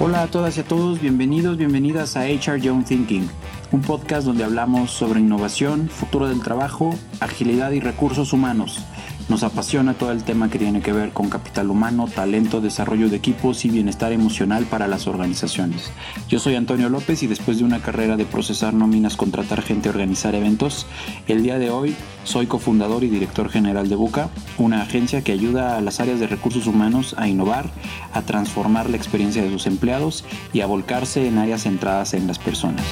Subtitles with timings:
[0.00, 3.28] Hola a todas y a todos, bienvenidos, bienvenidas a HR Young Thinking,
[3.72, 8.80] un podcast donde hablamos sobre innovación, futuro del trabajo, agilidad y recursos humanos.
[9.28, 13.16] Nos apasiona todo el tema que tiene que ver con capital humano, talento, desarrollo de
[13.16, 15.90] equipos y bienestar emocional para las organizaciones.
[16.28, 20.34] Yo soy Antonio López y después de una carrera de procesar nóminas, contratar gente, organizar
[20.34, 20.86] eventos,
[21.26, 25.76] el día de hoy soy cofundador y director general de Buca, una agencia que ayuda
[25.76, 27.70] a las áreas de recursos humanos a innovar,
[28.14, 32.38] a transformar la experiencia de sus empleados y a volcarse en áreas centradas en las
[32.38, 32.84] personas.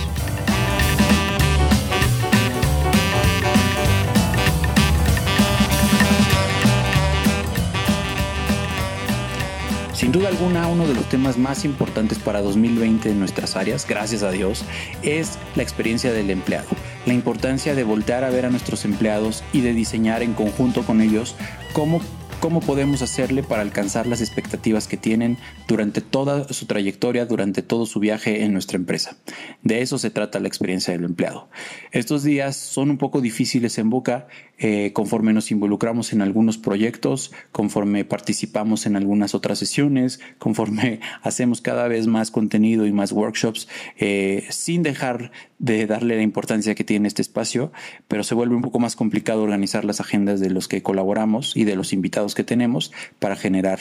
[10.06, 14.23] Sin duda alguna, uno de los temas más importantes para 2020 en nuestras áreas, gracias
[14.23, 14.65] a Dios,
[15.02, 16.69] es la experiencia del empleado.
[17.06, 21.01] La importancia de voltear a ver a nuestros empleados y de diseñar en conjunto con
[21.01, 21.34] ellos
[21.73, 22.01] cómo
[22.40, 27.87] cómo podemos hacerle para alcanzar las expectativas que tienen durante toda su trayectoria, durante todo
[27.87, 29.16] su viaje en nuestra empresa.
[29.62, 31.48] De eso se trata la experiencia del empleado.
[31.92, 34.26] Estos días son un poco difíciles en Boca
[34.59, 41.60] eh, conforme nos involucramos en algunos proyectos, conforme participamos en algunas otras sesiones, conforme hacemos
[41.60, 46.84] cada vez más contenido y más workshops, eh, sin dejar de darle la importancia que
[46.84, 47.70] tiene este espacio,
[48.09, 51.64] pero se vuelve un poco más complicado organizar las agendas de los que colaboramos y
[51.64, 53.80] de los invitados que tenemos para generar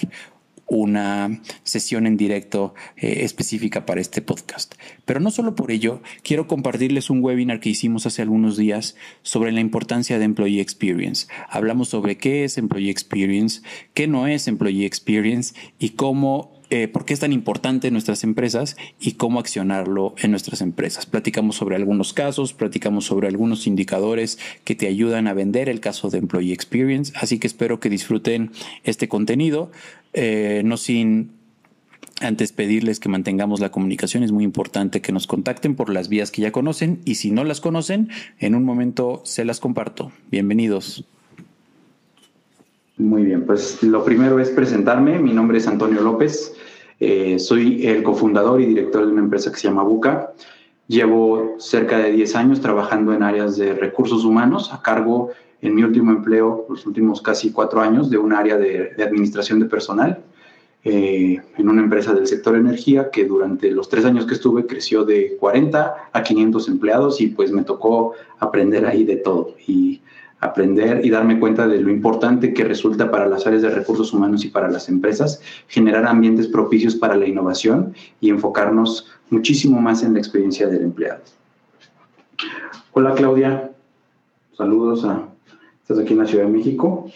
[0.67, 4.75] una sesión en directo eh, específica para este podcast.
[5.05, 9.51] Pero no solo por ello, quiero compartirles un webinar que hicimos hace algunos días sobre
[9.51, 11.27] la importancia de Employee Experience.
[11.49, 13.61] Hablamos sobre qué es Employee Experience,
[13.93, 18.23] qué no es Employee Experience y cómo eh, por qué es tan importante en nuestras
[18.23, 21.05] empresas y cómo accionarlo en nuestras empresas.
[21.05, 26.09] Platicamos sobre algunos casos, platicamos sobre algunos indicadores que te ayudan a vender el caso
[26.09, 28.51] de Employee Experience, así que espero que disfruten
[28.83, 29.71] este contenido,
[30.13, 31.31] eh, no sin
[32.21, 36.31] antes pedirles que mantengamos la comunicación, es muy importante que nos contacten por las vías
[36.31, 38.09] que ya conocen y si no las conocen,
[38.39, 40.11] en un momento se las comparto.
[40.31, 41.05] Bienvenidos.
[42.97, 45.19] Muy bien, pues lo primero es presentarme.
[45.19, 46.53] Mi nombre es Antonio López.
[47.01, 50.31] Eh, soy el cofundador y director de una empresa que se llama Buca.
[50.87, 55.83] Llevo cerca de 10 años trabajando en áreas de recursos humanos a cargo en mi
[55.83, 60.23] último empleo, los últimos casi cuatro años, de un área de, administración de personal
[60.85, 65.03] eh, en una empresa del sector energía que durante los tres años que estuve creció
[65.03, 69.55] de 40 a 500 empleados y pues me tocó aprender ahí de todo.
[69.67, 70.01] Y
[70.45, 74.45] aprender y darme cuenta de lo importante que resulta para las áreas de recursos humanos
[74.45, 80.13] y para las empresas generar ambientes propicios para la innovación y enfocarnos muchísimo más en
[80.13, 81.21] la experiencia del empleado.
[82.93, 83.71] Hola Claudia,
[84.53, 85.27] saludos a...
[85.81, 87.11] Estás aquí en la Ciudad de México.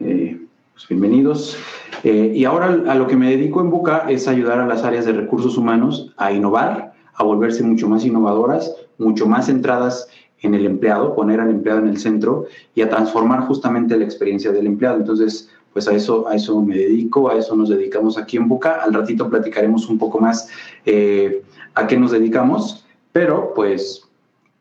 [0.00, 0.38] Eh,
[0.74, 1.56] pues bienvenidos.
[2.04, 5.06] Eh, y ahora a lo que me dedico en Buca es ayudar a las áreas
[5.06, 10.08] de recursos humanos a innovar, a volverse mucho más innovadoras, mucho más centradas
[10.42, 14.52] en el empleado, poner al empleado en el centro y a transformar justamente la experiencia
[14.52, 14.96] del empleado.
[14.96, 18.80] Entonces, pues a eso, a eso me dedico, a eso nos dedicamos aquí en Boca.
[18.82, 20.48] Al ratito platicaremos un poco más
[20.84, 21.42] eh,
[21.74, 24.02] a qué nos dedicamos, pero pues,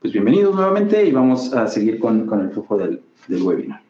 [0.01, 3.81] pues bienvenidos nuevamente y vamos a seguir con, con el flujo del, del webinar.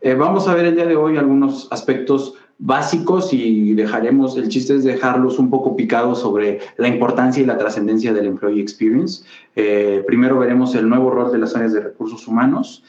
[0.00, 4.74] Eh, vamos a ver el día de hoy algunos aspectos básicos y dejaremos, el chiste
[4.74, 9.24] es dejarlos un poco picados sobre la importancia y la trascendencia del Employee Experience.
[9.54, 12.82] Eh, primero veremos el nuevo rol de las áreas de recursos humanos.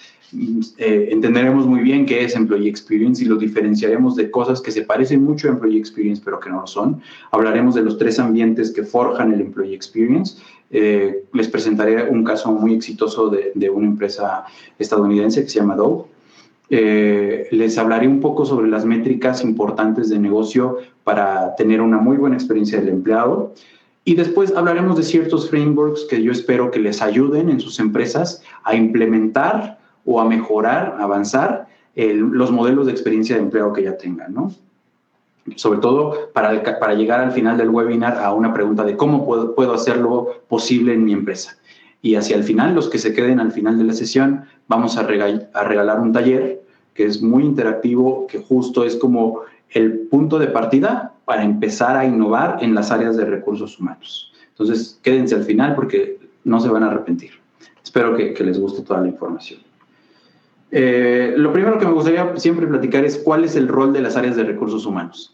[0.77, 4.83] Eh, entenderemos muy bien qué es Employee Experience y lo diferenciaremos de cosas que se
[4.83, 7.01] parecen mucho a Employee Experience pero que no lo son.
[7.31, 10.37] Hablaremos de los tres ambientes que forjan el Employee Experience.
[10.69, 14.45] Eh, les presentaré un caso muy exitoso de, de una empresa
[14.77, 16.16] estadounidense que se llama Dove
[16.69, 22.17] eh, les hablaré un poco sobre las métricas importantes de negocio para tener una muy
[22.17, 23.53] buena experiencia del empleado.
[24.03, 28.41] Y después hablaremos de ciertos frameworks que yo espero que les ayuden en sus empresas
[28.63, 34.33] a implementar o a mejorar, avanzar los modelos de experiencia de empleado que ya tengan,
[34.33, 34.51] ¿no?
[35.55, 39.55] Sobre todo para, para llegar al final del webinar a una pregunta de cómo puedo,
[39.55, 41.57] puedo hacerlo posible en mi empresa.
[42.01, 45.03] Y hacia el final, los que se queden al final de la sesión, vamos a,
[45.03, 46.61] regalar un taller
[46.93, 52.05] que es muy interactivo, que justo es como el punto de partida para empezar a
[52.05, 54.33] innovar en las áreas de recursos humanos.
[54.49, 57.31] Entonces, quédense al final porque no se van a arrepentir.
[57.83, 59.59] Espero que, les guste toda la información.
[60.71, 64.17] Eh, lo primero que me gustaría siempre platicar es cuál es el rol de las
[64.17, 65.33] áreas de recursos humanos.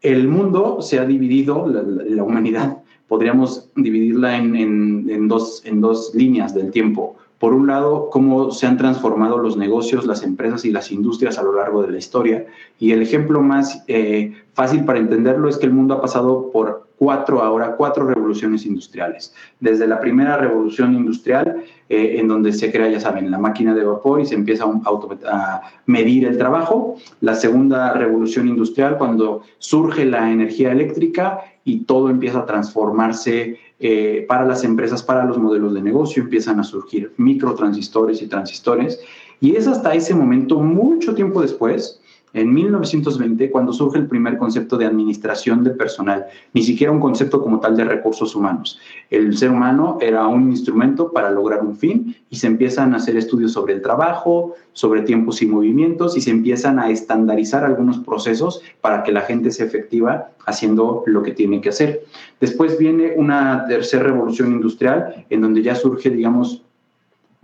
[0.00, 2.81] El mundo se ha dividido, la humanidad,
[3.12, 7.14] podríamos dividirla en, en, dos, en dos líneas del tiempo.
[7.38, 11.42] Por un lado, cómo se han transformado los negocios, las empresas y las industrias a
[11.42, 12.46] lo largo de la historia.
[12.78, 16.86] Y el ejemplo más eh, fácil para entenderlo es que el mundo ha pasado por
[16.96, 19.34] cuatro ahora, cuatro revoluciones industriales.
[19.60, 23.84] Desde la primera revolución industrial, eh, en donde se crea, ya saben, la máquina de
[23.84, 26.96] vapor y se empieza a, medir el trabajo.
[27.20, 34.24] La segunda revolución industrial, cuando surge la energía eléctrica y todo empieza a transformarse eh,
[34.28, 39.00] para las empresas, para los modelos de negocio, empiezan a surgir microtransistores y transistores.
[39.40, 42.00] Y es hasta ese momento, mucho tiempo después,
[42.34, 47.42] en 1920, cuando surge el primer concepto de administración de personal, ni siquiera un concepto
[47.42, 48.78] como tal de recursos humanos.
[49.10, 53.16] El ser humano era un instrumento para lograr un fin y se empiezan a hacer
[53.16, 58.62] estudios sobre el trabajo, sobre tiempos y movimientos y se empiezan a estandarizar algunos procesos
[58.80, 62.02] para que la gente sea efectiva haciendo lo que tiene que hacer.
[62.40, 66.62] Después viene una tercera revolución industrial en donde ya surge, digamos,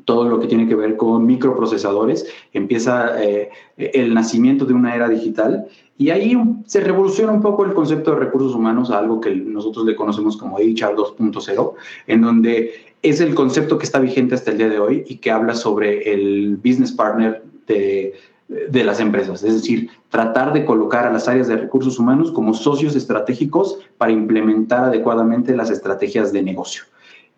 [0.09, 5.07] todo lo que tiene que ver con microprocesadores, empieza eh, el nacimiento de una era
[5.07, 5.67] digital
[5.99, 6.35] y ahí
[6.65, 10.39] se revoluciona un poco el concepto de recursos humanos a algo que nosotros le conocemos
[10.39, 11.73] como HR 2.0,
[12.07, 12.73] en donde
[13.03, 16.11] es el concepto que está vigente hasta el día de hoy y que habla sobre
[16.11, 18.15] el business partner de,
[18.49, 22.55] de las empresas, es decir, tratar de colocar a las áreas de recursos humanos como
[22.55, 26.85] socios estratégicos para implementar adecuadamente las estrategias de negocio.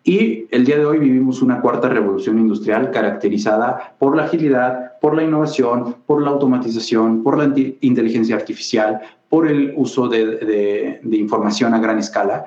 [0.03, 5.15] Y el día de hoy vivimos una cuarta revolución industrial caracterizada por la agilidad, por
[5.15, 8.99] la innovación, por la automatización, por la inteligencia artificial,
[9.29, 12.45] por el uso de, información a gran escala.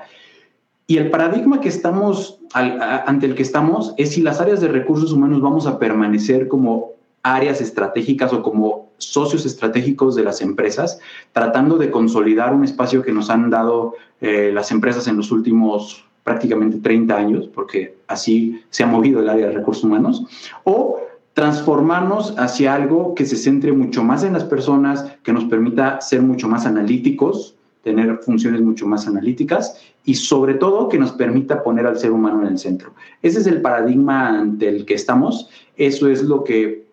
[0.89, 5.12] Y el paradigma que estamos, ante el que estamos es si las áreas de recursos
[5.12, 6.91] humanos vamos a permanecer como
[7.23, 10.99] áreas estratégicas o como socios estratégicos de las empresas,
[11.33, 16.04] tratando de consolidar un espacio que nos han dado eh, las empresas en los últimos
[16.25, 20.25] prácticamente 30 años, porque así se ha movido el área de recursos humanos,
[20.65, 20.99] o
[21.35, 26.23] transformarnos hacia algo que se centre mucho más en las personas, que nos permita ser
[26.23, 31.87] mucho más analíticos, tener funciones mucho más analíticas y sobre todo que nos permita poner
[31.87, 32.94] al ser humano en el centro.
[33.21, 36.85] Ese es el paradigma ante el que estamos, eso es lo que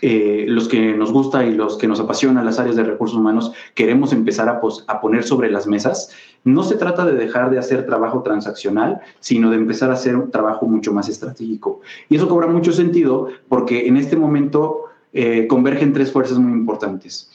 [0.00, 3.52] eh, los que nos gusta y los que nos apasionan las áreas de recursos humanos
[3.74, 6.10] queremos empezar a, a, poner sobre las mesas.
[6.44, 10.30] No se trata de dejar de hacer trabajo transaccional, sino de empezar a hacer un
[10.30, 11.80] trabajo mucho más estratégico.
[12.08, 17.30] Y eso cobra mucho sentido porque en este momento eh, convergen tres fuerzas muy importantes.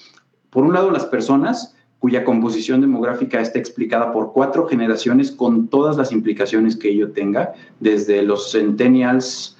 [0.49, 5.95] Por un lado, las personas cuya composición demográfica está explicada por cuatro generaciones con todas
[5.95, 9.57] las implicaciones que ello tenga, desde los centennials,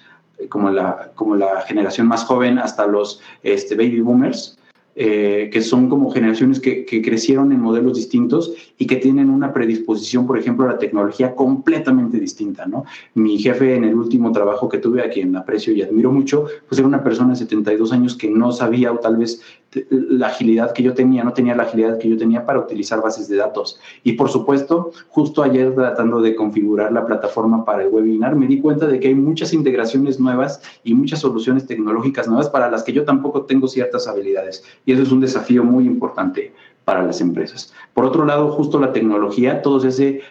[0.50, 4.58] como la, como la generación más joven hasta los este, baby boomers,
[4.96, 9.52] eh, que son como generaciones que, que, crecieron en modelos distintos y que tienen una
[9.52, 12.86] predisposición, por ejemplo, a la tecnología completamente distinta, ¿no?
[13.16, 16.78] Mi jefe en el último trabajo que tuve, a quien aprecio y admiro mucho, pues
[16.78, 19.42] era una persona de 72 años que no sabía o tal vez
[19.90, 23.28] la agilidad que yo tenía, no tenía la agilidad que yo tenía para utilizar bases
[23.28, 23.80] de datos.
[24.04, 28.60] Y por supuesto, justo ayer tratando de configurar la plataforma para el webinar, me di
[28.60, 32.94] cuenta de que hay muchas integraciones nuevas y muchas soluciones tecnológicas nuevas para las que
[32.94, 34.64] yo tampoco tengo ciertas habilidades.
[34.86, 36.54] Y eso es un desafío muy importante
[36.86, 37.74] para las empresas.
[37.94, 40.22] Por otro lado, justo la tecnología, todo ese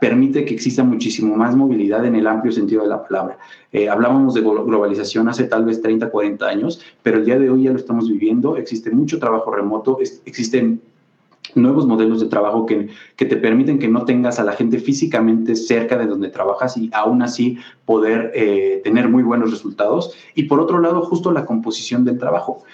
[0.00, 3.38] permite que exista muchísimo más movilidad en el amplio sentido de la palabra.
[3.72, 7.64] Eh, hablábamos de globalización hace tal vez 30, 40 años, pero el día de hoy
[7.64, 10.80] ya lo estamos viviendo, existe mucho trabajo remoto, existen
[11.54, 15.56] nuevos modelos de trabajo que, que, te permiten que no tengas a la gente físicamente
[15.56, 20.14] cerca de donde trabajas y aún así poder eh, tener muy buenos resultados.
[20.34, 22.64] Y por otro lado, justo la composición del trabajo.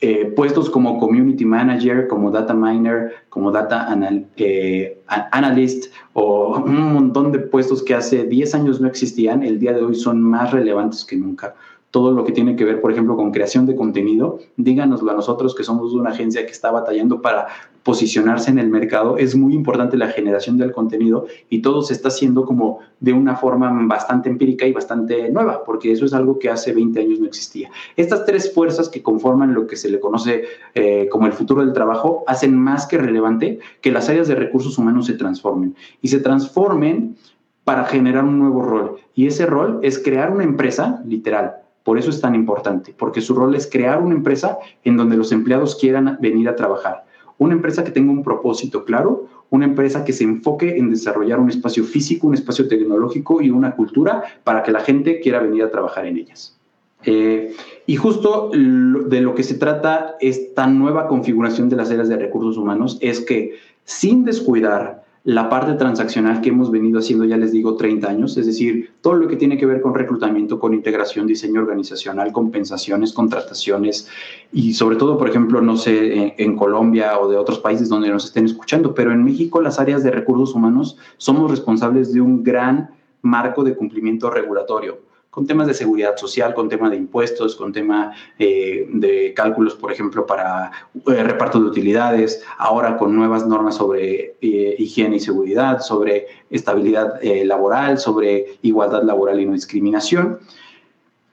[0.00, 3.88] Eh, puestos como community manager, como data miner, como data
[4.36, 4.96] eh,
[5.32, 9.82] analyst o un montón de puestos que hace 10 años no existían, el día de
[9.82, 11.56] hoy son más relevantes que nunca
[11.98, 15.52] todo lo que tiene que ver, por ejemplo, con creación de contenido, díganoslo a nosotros
[15.52, 17.48] que somos una agencia que está batallando para
[17.82, 19.16] posicionarse en el mercado.
[19.16, 23.34] Es muy importante la generación del contenido y todo se está haciendo como de una
[23.34, 27.26] forma bastante empírica y bastante nueva, porque eso es algo que hace 20 años no
[27.26, 27.68] existía.
[27.96, 30.44] Estas tres fuerzas que conforman lo que se le conoce
[30.76, 34.78] eh, como el futuro del trabajo hacen más que relevante que las áreas de recursos
[34.78, 37.16] humanos se transformen y se transformen
[37.64, 38.98] para generar un nuevo rol.
[39.16, 41.56] Y ese rol es crear una empresa, literal,
[41.88, 45.32] por eso es tan importante, porque su rol es crear una empresa en donde los
[45.32, 47.06] empleados quieran venir a trabajar.
[47.38, 51.48] Una empresa que tenga un propósito claro, una empresa que se enfoque en desarrollar un
[51.48, 55.70] espacio físico, un espacio tecnológico y una cultura para que la gente quiera venir a
[55.70, 56.58] trabajar en ellas.
[57.04, 57.54] Eh,
[57.86, 62.58] y justo de lo que se trata esta nueva configuración de las áreas de recursos
[62.58, 63.54] humanos es que
[63.84, 68.46] sin descuidar la parte transaccional que hemos venido haciendo, ya les digo, 30 años, es
[68.46, 74.08] decir, todo lo que tiene que ver con reclutamiento, con integración, diseño organizacional, compensaciones, contrataciones
[74.54, 78.24] y sobre todo, por ejemplo, no sé, en, Colombia o de otros países donde nos
[78.24, 82.92] estén escuchando, pero en México las áreas de recursos humanos somos responsables de un gran
[83.20, 85.07] marco de cumplimiento regulatorio
[85.38, 89.92] con temas de seguridad social, con tema de impuestos, con tema eh, de cálculos, por
[89.92, 90.72] ejemplo, para
[91.06, 97.20] eh, reparto de utilidades, ahora con nuevas normas sobre eh, higiene y seguridad, sobre estabilidad
[97.22, 100.40] laboral, sobre igualdad laboral y no discriminación.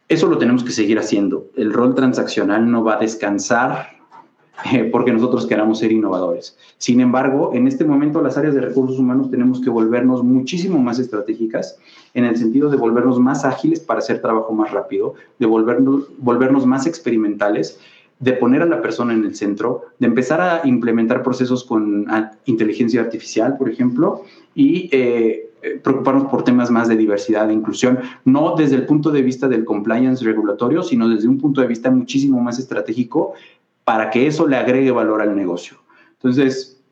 [0.08, 1.48] Eso lo tenemos que seguir haciendo.
[1.56, 3.95] El rol transaccional no va a descansar
[4.92, 6.58] porque nosotros queramos ser innovadores.
[6.78, 11.00] Sin embargo, en este momento las áreas de recursos humanos tenemos que volvernos muchísimo más
[11.00, 11.78] estratégicas
[12.14, 16.66] en el sentido de volvernos más ágiles para hacer trabajo más rápido, de volvernos, volvernos
[16.66, 17.80] más experimentales,
[18.20, 22.08] de poner a la persona en el centro, de empezar a implementar procesos con
[22.46, 24.24] inteligencia artificial, por ejemplo,
[24.56, 25.50] y eh,
[25.84, 29.66] preocuparnos por temas más de diversidad e inclusión, no desde el punto de vista del
[29.66, 33.34] compliance regulatorio, sino desde un punto de vista muchísimo más estratégico
[33.86, 35.78] para que eso le agregue valor al negocio.
[36.14, 36.84] Entonces,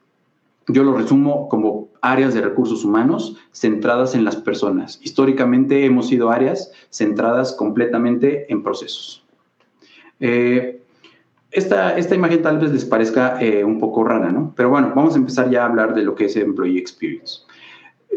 [0.67, 4.99] yo lo resumo como áreas de recursos humanos centradas en las personas.
[5.01, 9.25] Históricamente hemos sido áreas centradas completamente en procesos.
[10.19, 10.81] Eh,
[11.51, 14.53] esta, esta, imagen tal vez les parezca eh, un poco rara, ¿no?
[14.55, 17.41] Pero bueno, vamos a empezar ya a hablar de lo que es Employee Experience.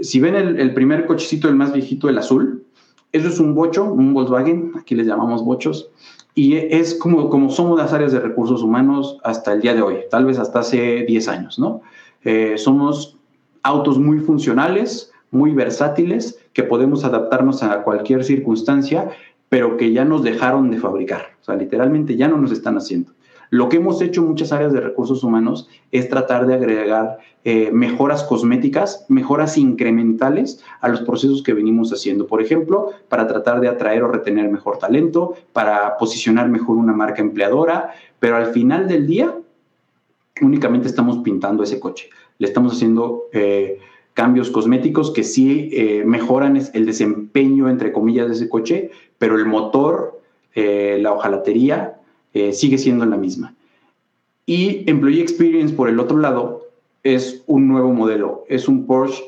[0.02, 2.64] Si ven el, el primer cochecito, el más viejito, el azul,
[3.12, 5.90] eso es un bocho, un Volkswagen, aquí les llamamos bochos,
[6.38, 10.00] y es como, como somos las áreas de recursos humanos hasta el día de hoy,
[10.10, 11.80] tal vez hasta hace 10 años, ¿no?
[12.24, 13.16] Eh, somos
[13.62, 19.08] autos muy funcionales, muy versátiles, que podemos adaptarnos a cualquier circunstancia,
[19.48, 21.22] pero que ya nos dejaron de fabricar.
[21.40, 23.12] O sea, literalmente ya no nos están haciendo.
[23.56, 27.70] Lo que hemos hecho en muchas áreas de recursos humanos es tratar de agregar eh,
[27.72, 32.26] mejoras cosméticas, mejoras incrementales a los procesos que venimos haciendo.
[32.26, 37.22] Por ejemplo, para tratar de atraer o retener mejor talento, para posicionar mejor una marca
[37.22, 39.34] empleadora, pero al final del día
[40.42, 42.10] únicamente estamos pintando ese coche.
[42.38, 43.24] Le estamos haciendo...
[43.32, 43.78] Eh,
[44.12, 49.44] cambios cosméticos que sí eh, mejoran el desempeño, entre comillas, de ese coche, pero el
[49.44, 50.22] motor,
[50.54, 51.96] la hojalatería,
[52.36, 53.54] eh, sigue siendo la misma.
[54.44, 56.66] Y Employee Experience, por el otro lado,
[57.02, 58.44] es un nuevo modelo.
[58.48, 59.24] Es un Porsche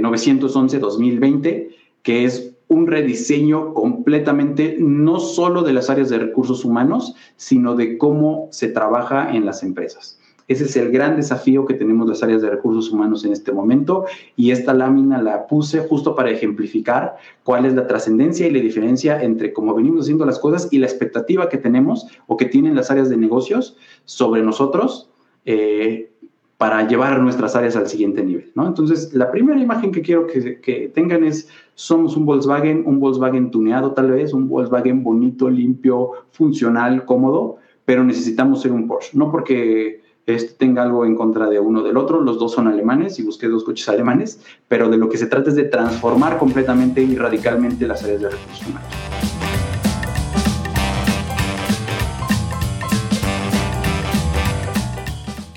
[0.00, 1.70] 911 2020,
[2.04, 7.98] que es un rediseño completamente no solo de las áreas de recursos humanos, sino de
[7.98, 10.20] cómo se trabaja en las empresas.
[10.46, 14.04] Ese es el gran desafío que tenemos las áreas de recursos humanos en este momento
[14.36, 19.22] y esta lámina la puse justo para ejemplificar cuál es la trascendencia y la diferencia
[19.22, 22.90] entre cómo venimos haciendo las cosas y la expectativa que tenemos o que tienen las
[22.90, 25.10] áreas de negocios sobre nosotros
[25.46, 26.10] eh,
[26.58, 28.52] para llevar nuestras áreas al siguiente nivel.
[28.54, 28.66] ¿no?
[28.66, 33.50] Entonces, la primera imagen que quiero que, que tengan es, somos un Volkswagen, un Volkswagen
[33.50, 39.18] tuneado tal vez, un Volkswagen bonito, limpio, funcional, cómodo, pero necesitamos ser un Porsche.
[39.18, 42.20] No porque este, tenga algo en contra de uno del otro.
[42.20, 45.50] Los dos son alemanes y busqué dos coches alemanes, pero de lo que se trata
[45.50, 48.88] es de transformar completamente y radicalmente las áreas de recursos humanos.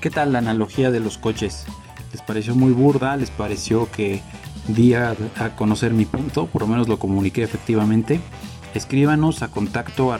[0.00, 1.66] ¿Qué tal la analogía de los coches?
[2.12, 3.16] ¿Les pareció muy burda?
[3.16, 4.22] ¿Les pareció que
[4.68, 5.16] di a,
[5.56, 6.46] conocer mi punto?
[6.46, 8.20] Por lo menos lo comuniqué efectivamente.
[8.74, 10.12] Escríbanos a contacto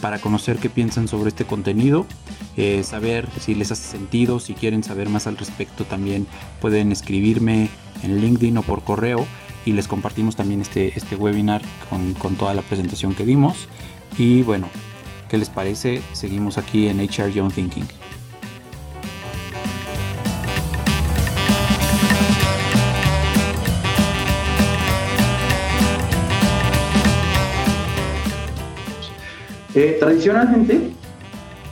[0.00, 2.06] para conocer qué piensan sobre este contenido,
[2.56, 6.26] eh, saber si les hace sentido, si quieren saber más al respecto también
[6.60, 7.68] pueden escribirme
[8.02, 9.26] en LinkedIn o por correo
[9.64, 13.68] y les compartimos también este, este webinar con, con toda la presentación que dimos.
[14.18, 14.68] Y bueno,
[15.28, 16.02] ¿qué les parece?
[16.12, 17.99] Seguimos aquí en HR Young Thinking.
[29.74, 30.90] Eh, tradicionalmente,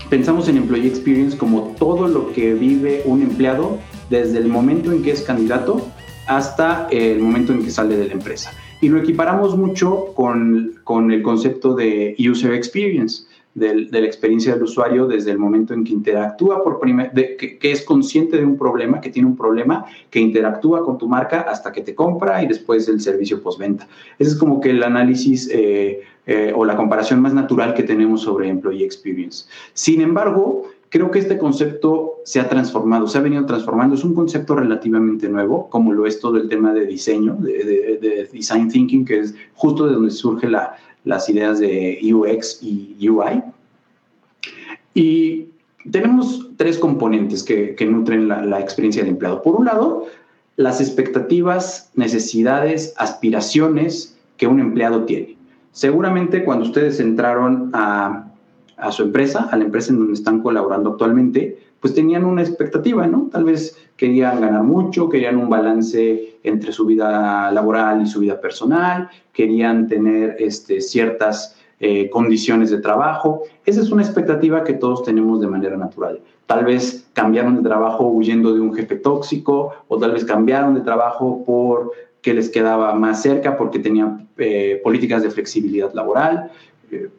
[0.09, 3.79] pensamos en Employee Experience como todo lo que vive un empleado
[4.09, 5.85] desde el momento en que es candidato
[6.27, 8.53] hasta el momento en que sale de la empresa.
[8.81, 13.25] Y lo equiparamos mucho con, con el concepto de User Experience
[13.55, 17.83] de la experiencia del usuario desde el momento en que interactúa por primer, que, es
[17.83, 21.83] consciente de un problema, que tiene un problema, que interactúa con tu marca hasta que
[21.83, 23.89] te compra y después el servicio postventa.
[24.19, 28.23] Ese es como que el análisis eh, eh, o la comparación más natural que tenemos
[28.23, 29.47] sobre Employee Experience.
[29.73, 33.95] Sin embargo, creo que este concepto se ha transformado, se ha venido transformando.
[33.95, 38.29] Es un concepto relativamente nuevo, como lo es todo el tema de diseño, de, de
[38.33, 40.77] design thinking, que es justo de donde surge la,
[41.09, 43.43] las ideas de UX y UI.
[44.93, 45.47] Y
[45.91, 49.43] tenemos tres componentes que, nutren la, experiencia del empleado.
[49.43, 50.07] Por un lado,
[50.57, 55.39] las expectativas, necesidades, aspiraciones que un empleado tiene.
[55.73, 58.27] Seguramente cuando ustedes entraron a,
[58.77, 63.07] a su empresa, a la empresa en donde están colaborando actualmente, pues tenían una expectativa,
[63.07, 63.29] ¿no?
[63.31, 68.41] Tal vez querían ganar mucho, querían un balance entre su vida laboral y su vida
[68.41, 73.43] personal, querían tener este, ciertas eh, condiciones de trabajo.
[73.65, 76.21] Esa es una expectativa que todos tenemos de manera natural.
[76.47, 80.81] Tal vez cambiaron de trabajo huyendo de un jefe tóxico o tal vez cambiaron de
[80.81, 86.51] trabajo porque les quedaba más cerca, porque tenían eh, políticas de flexibilidad laboral.
[86.91, 87.11] Eh,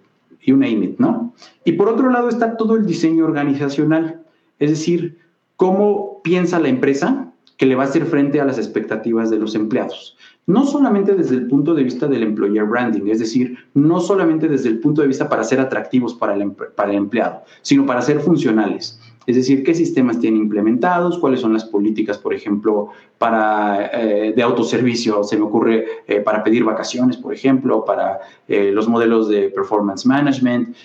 [0.41, 1.33] y un name ¿no?
[1.63, 4.18] Y por otro lado está todo el diseño organizacional,
[4.59, 5.17] es decir,
[5.55, 9.55] cómo piensa la empresa que le va a hacer frente a las expectativas de los
[9.55, 10.17] empleados
[10.49, 14.69] no solamente desde el punto de vista del employer branding, es decir, no solamente desde
[14.69, 18.98] el punto de vista para ser atractivos para el, el empleado, sino para ser funcionales.
[19.25, 24.41] Es decir, qué sistemas tienen implementados, cuáles son las políticas, por ejemplo, para, eh, de
[24.41, 29.49] autoservicio, se me ocurre eh, para pedir vacaciones, por ejemplo, para eh, los modelos de
[29.49, 30.75] performance management,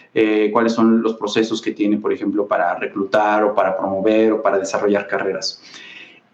[0.53, 4.59] cuáles son los procesos que tiene, por ejemplo, para reclutar o para promover o para
[4.59, 5.63] desarrollar carreras.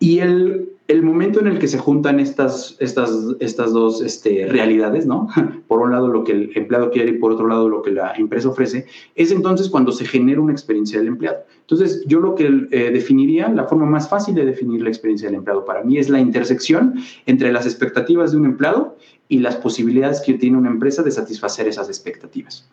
[0.00, 5.06] Y el, el momento en el que se juntan estas, estas, estas dos este, realidades,
[5.06, 5.28] ¿no?
[5.68, 8.12] Por un lado lo que el empleado quiere y por otro lado lo que la
[8.14, 11.38] empresa ofrece, es entonces cuando se genera una experiencia del empleado.
[11.60, 15.36] Entonces, yo lo que eh, definiría, la forma más fácil de definir la experiencia del
[15.36, 16.94] empleado para mí es la intersección
[17.26, 18.96] entre las expectativas de un empleado
[19.28, 22.68] y las posibilidades que tiene una empresa de satisfacer esas expectativas.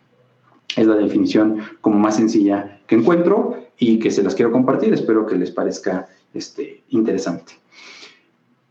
[0.76, 4.92] Es la definición como más sencilla que encuentro y que se las quiero compartir.
[4.92, 7.52] Espero que les parezca este, interesante.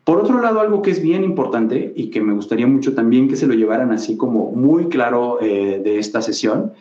[0.08, 3.36] Por otro lado, algo que es bien importante y que me gustaría mucho también que
[3.36, 6.72] se lo llevaran así como muy claro eh, de esta sesión,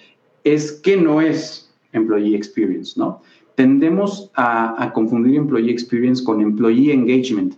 [0.45, 3.21] es que no es Employee Experience, ¿no?
[3.57, 7.55] Tendemos a, confundir Employee Experience con Employee Engagement.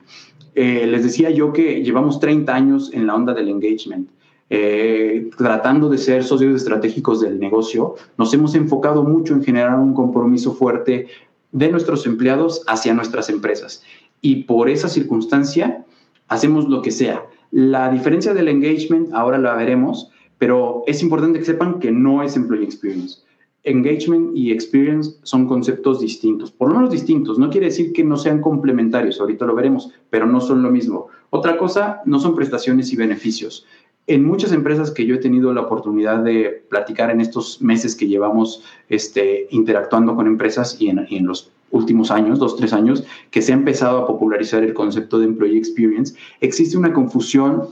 [0.54, 4.08] Eh, les decía yo que llevamos 30 años en la onda del engagement.
[4.48, 9.92] Eh, tratando de ser socios estratégicos del negocio, nos hemos enfocado mucho en generar un
[9.92, 11.08] compromiso fuerte
[11.52, 13.82] de nuestros empleados hacia nuestras empresas.
[14.20, 15.84] Y por esa circunstancia
[16.28, 17.24] hacemos lo que sea.
[17.50, 22.36] La diferencia del engagement ahora la veremos, pero es importante que sepan que no es
[22.36, 23.20] employee experience.
[23.64, 27.38] Engagement y experience son conceptos distintos, por lo menos distintos.
[27.38, 31.08] No quiere decir que no sean complementarios, ahorita lo veremos, pero no son lo mismo.
[31.30, 33.66] Otra cosa, no son prestaciones y beneficios
[34.08, 38.08] en muchas empresas que yo he tenido la oportunidad de platicar en estos meses que
[38.08, 43.52] llevamos este, interactuando con empresas y en, los últimos años, dos, tres años, que se
[43.52, 47.68] ha empezado a popularizar el concepto de employee experience, existe una confusión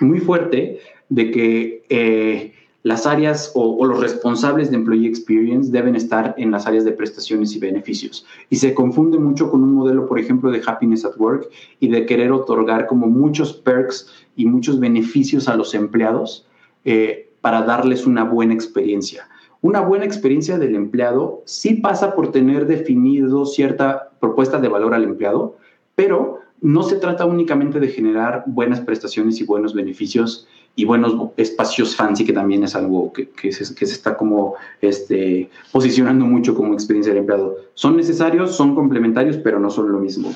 [0.00, 2.52] muy fuerte de que eh,
[2.84, 7.56] las áreas o, los responsables de Employee Experience deben estar en las áreas de prestaciones
[7.56, 8.26] y beneficios.
[8.50, 11.48] Y se confunde mucho con un modelo, por ejemplo, de Happiness at Work
[11.80, 16.46] y de querer otorgar como muchos perks y muchos beneficios a los empleados
[16.84, 19.28] eh, para darles una buena experiencia.
[19.64, 25.04] Una buena experiencia del empleado sí pasa por tener definido cierta propuesta de valor al
[25.04, 25.56] empleado,
[25.94, 30.46] pero no se trata únicamente de generar buenas prestaciones y buenos beneficios
[30.76, 36.26] y buenos espacios fancy, que también es algo que, que, se, está como este, posicionando
[36.26, 37.56] mucho como experiencia del empleado.
[37.72, 40.34] Son necesarios, son complementarios, pero no son lo mismo.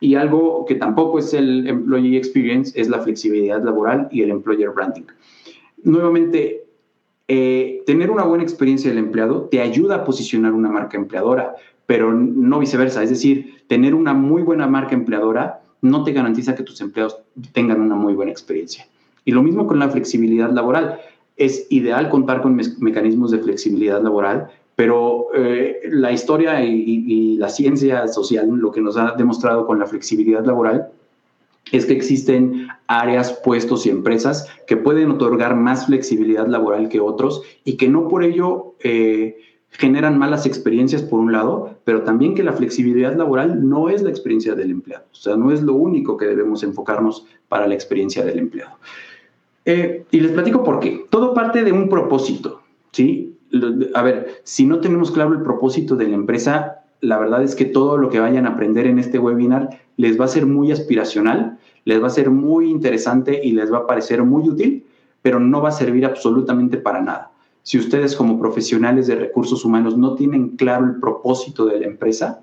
[0.00, 4.70] Y algo que tampoco es el employee experience es la flexibilidad laboral y el employer
[4.70, 5.04] branding.
[5.82, 6.63] Nuevamente,
[7.26, 11.54] eh, tener una buena experiencia del empleado te ayuda a posicionar una marca empleadora,
[11.86, 13.02] pero no viceversa.
[13.02, 17.18] Es decir, tener una muy buena marca empleadora no te garantiza que tus empleados
[17.52, 18.86] tengan una muy buena experiencia.
[19.24, 20.98] Y lo mismo con la flexibilidad laboral.
[21.36, 28.06] Es ideal contar con mecanismos de flexibilidad laboral, pero eh, la historia y, la ciencia
[28.06, 30.90] social lo que nos ha demostrado con la flexibilidad laboral
[31.72, 37.42] es que existen áreas, puestos y empresas que pueden otorgar más flexibilidad laboral que otros
[37.64, 39.38] y que no por ello eh,
[39.70, 44.10] generan malas experiencias por un lado, pero también que la flexibilidad laboral no es la
[44.10, 48.24] experiencia del empleado, o sea, no es lo único que debemos enfocarnos para la experiencia
[48.24, 48.76] del empleado.
[49.64, 51.06] Eh, y les platico por qué.
[51.08, 52.60] Todo parte de un propósito,
[52.92, 53.34] ¿sí?
[53.94, 57.64] A ver, si no tenemos claro el propósito de la empresa, la verdad es que
[57.64, 61.58] todo lo que vayan a aprender en este webinar les va a ser muy aspiracional,
[61.84, 64.86] les va a ser muy interesante y les va a parecer muy útil,
[65.22, 67.30] pero no va a servir absolutamente para nada.
[67.62, 72.42] Si ustedes como profesionales de recursos humanos no tienen claro el propósito de la empresa,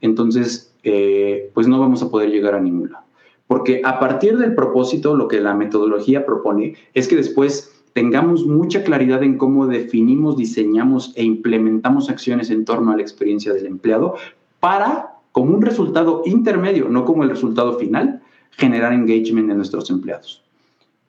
[0.00, 3.04] entonces eh, pues no vamos a poder llegar a ningún lado.
[3.46, 8.82] Porque a partir del propósito, lo que la metodología propone es que después tengamos mucha
[8.84, 14.16] claridad en cómo definimos, diseñamos e implementamos acciones en torno a la experiencia del empleado
[14.60, 18.22] para, como un resultado intermedio, no como el resultado final,
[18.52, 20.42] generar engagement en nuestros empleados.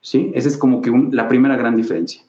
[0.02, 0.32] ¿Sí?
[0.34, 2.24] Esa es como que la primera gran diferencia.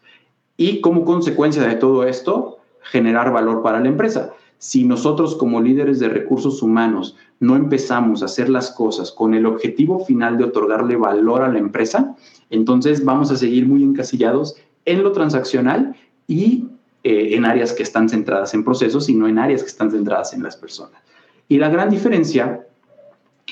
[0.57, 4.35] Y como consecuencia de todo esto, generar valor para la empresa.
[4.62, 9.44] Si nosotros como líderes de recursos humanos no empezamos a hacer las cosas con el
[9.44, 12.14] objetivo final de otorgarle valor a la empresa,
[12.48, 15.96] entonces vamos a seguir muy encasillados en lo transaccional
[16.29, 16.68] y
[17.03, 20.33] eh, en áreas que están centradas en procesos y no en áreas que están centradas
[20.33, 21.03] en las personas.
[21.48, 22.64] Y la gran diferencia,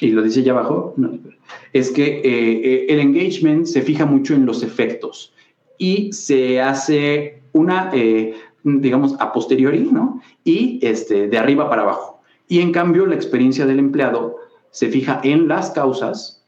[0.00, 0.94] y lo dice ya abajo,
[1.72, 5.32] es que eh, eh, el engagement se fija mucho en los efectos
[5.76, 7.90] y se hace una,
[8.64, 10.20] digamos, a posteriori, ¿no?
[10.44, 12.20] Y este, de arriba para abajo.
[12.48, 14.36] Y en cambio, la experiencia del empleado
[14.70, 16.44] se fija en las causas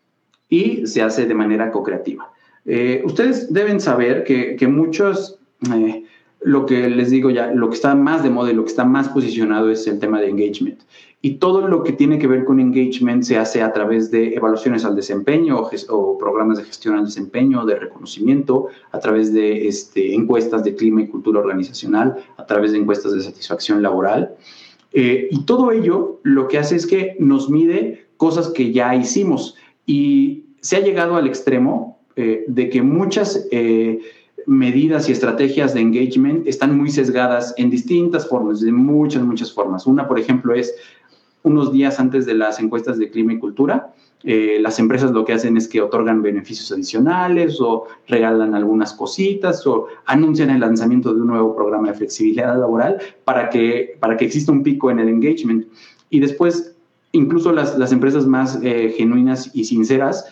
[0.49, 2.31] y se hace de manera co-creativa.
[2.65, 5.39] Eh, ustedes deben saber que, muchos,
[5.75, 6.05] eh,
[6.45, 8.85] lo que les digo ya, lo que está más de moda y lo que está
[8.85, 10.81] más posicionado es el tema de engagement.
[11.25, 14.85] Y todo lo que tiene que ver con engagement se hace a través de evaluaciones
[14.85, 20.65] al desempeño o, programas de gestión al desempeño, de reconocimiento, a través de este, encuestas
[20.65, 24.35] de clima y cultura organizacional, a través de encuestas de satisfacción laboral.
[24.93, 29.57] Eh, y todo ello lo que hace es que nos mide cosas que ya hicimos
[29.87, 34.01] y se ha llegado al extremo eh, de que muchas eh,
[34.47, 39.87] medidas y estrategias de engagement están muy sesgadas en distintas formas, de muchas, muchas formas.
[39.87, 40.75] Una, por ejemplo, es
[41.43, 43.93] unos días antes de las encuestas de clima y cultura,
[44.25, 49.67] eh, las empresas lo que hacen es que otorgan beneficios adicionales o regalan algunas cositas
[49.67, 54.25] o anuncian el lanzamiento de un nuevo programa de flexibilidad laboral para que, para que
[54.25, 55.67] exista un pico en el engagement.
[56.11, 56.77] Y después,
[57.11, 60.25] incluso las, las empresas más eh, genuinas y sinceras,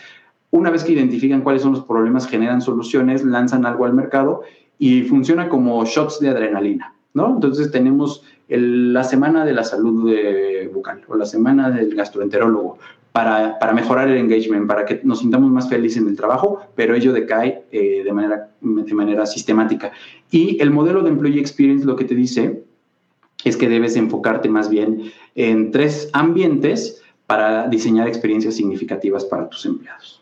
[0.51, 4.43] una vez que identifican cuáles son los problemas, generan soluciones, lanzan algo al mercado
[4.79, 6.95] y funciona como shots de adrenalina.
[7.15, 7.35] ¿no?
[7.35, 10.13] Entonces tenemos la semana de la salud
[10.73, 12.79] bucal o la semana del gastroenterólogo
[13.13, 16.95] para, para, mejorar el engagement, para que nos sintamos más felices en el trabajo, pero
[16.95, 19.93] ello decae eh, de, manera, de manera sistemática.
[20.31, 22.63] Y el modelo de Employee Experience lo que te dice
[23.45, 29.65] es que debes enfocarte más bien en tres ambientes para diseñar experiencias significativas para tus
[29.67, 30.20] empleados.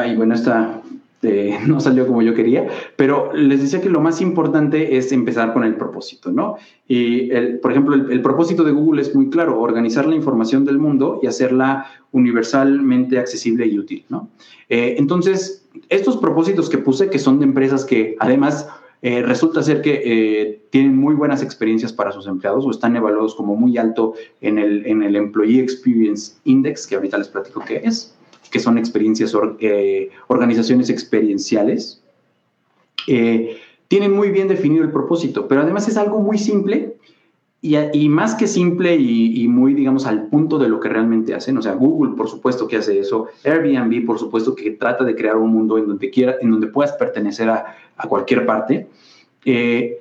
[0.00, 0.82] Ay, bueno, esta
[1.20, 5.52] este, no salió como yo quería, pero les decía que lo más importante es empezar
[5.52, 6.56] con el propósito, ¿no?
[6.86, 10.78] Y, el, por ejemplo, el, propósito de Google es muy claro, organizar la información del
[10.78, 14.28] mundo y hacerla universalmente accesible y útil, ¿no?
[14.68, 18.68] Eh, entonces, estos propósitos que puse, que son de empresas que además
[19.02, 23.34] eh, resulta ser que eh, tienen muy buenas experiencias para sus empleados o están evaluados
[23.34, 27.80] como muy alto en el, en el Employee Experience Index, que ahorita les platico qué
[27.84, 28.17] es
[28.50, 32.02] que son experiencias, eh, organizaciones experienciales,
[33.06, 33.58] eh,
[33.88, 36.96] tienen muy bien definido el propósito, pero además es algo muy simple
[37.60, 41.58] y, más que simple y, muy, digamos, al punto de lo que realmente hacen.
[41.58, 45.36] O sea, Google, por supuesto que hace eso, Airbnb, por supuesto que trata de crear
[45.36, 47.74] un mundo en donde, quiera, en donde puedas pertenecer a,
[48.08, 48.86] cualquier parte.
[49.44, 49.98] Eh,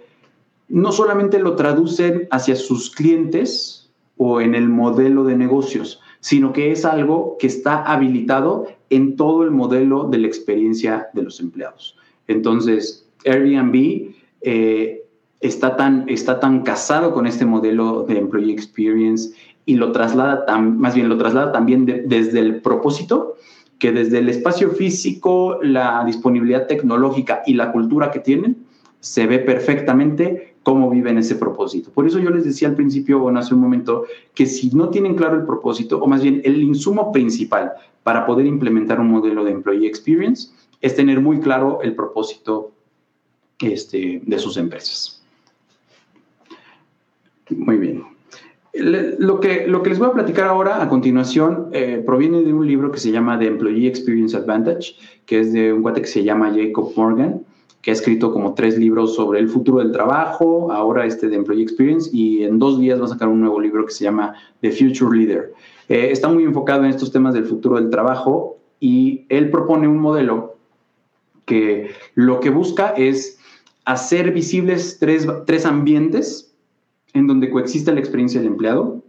[0.69, 6.71] no solamente lo traducen hacia sus clientes o en el modelo de negocios, sino que
[6.71, 11.97] es algo que está habilitado en todo el modelo de la experiencia de los empleados.
[12.27, 15.03] Entonces, Airbnb eh,
[15.41, 19.33] está, tan, está tan casado con este modelo de Employee Experience
[19.65, 23.35] y lo traslada, más bien lo traslada también desde el propósito,
[23.79, 28.57] que desde el espacio físico, la disponibilidad tecnológica y la cultura que tienen,
[28.99, 31.91] se ve perfectamente cómo viven ese propósito.
[31.91, 34.03] Por eso yo les decía al principio, o hace un momento,
[34.33, 37.71] que si no tienen claro el propósito, o más bien el insumo principal
[38.03, 40.49] para poder implementar un modelo de employee experience,
[40.81, 42.73] es tener muy claro el propósito
[43.59, 45.23] este, de sus empresas.
[47.49, 48.03] Muy bien.
[48.73, 52.67] Lo que, lo que les voy a platicar ahora a continuación eh, proviene de un
[52.67, 56.25] libro que se llama The Employee Experience Advantage, que es de un guate que se
[56.25, 57.45] llama Jacob Morgan
[57.87, 61.63] que ha escrito como tres libros sobre el futuro del trabajo, ahora este de Employee
[61.63, 64.71] Experience, y en dos días va a sacar un nuevo libro que se llama The
[64.71, 65.53] Future Leader.
[65.87, 69.99] Eh, está muy enfocado en estos temas del futuro del trabajo y él propone un
[69.99, 70.57] modelo
[71.45, 73.39] que lo que busca es
[73.85, 76.53] hacer visibles tres, tres ambientes
[77.13, 79.01] en donde coexista la experiencia del empleado,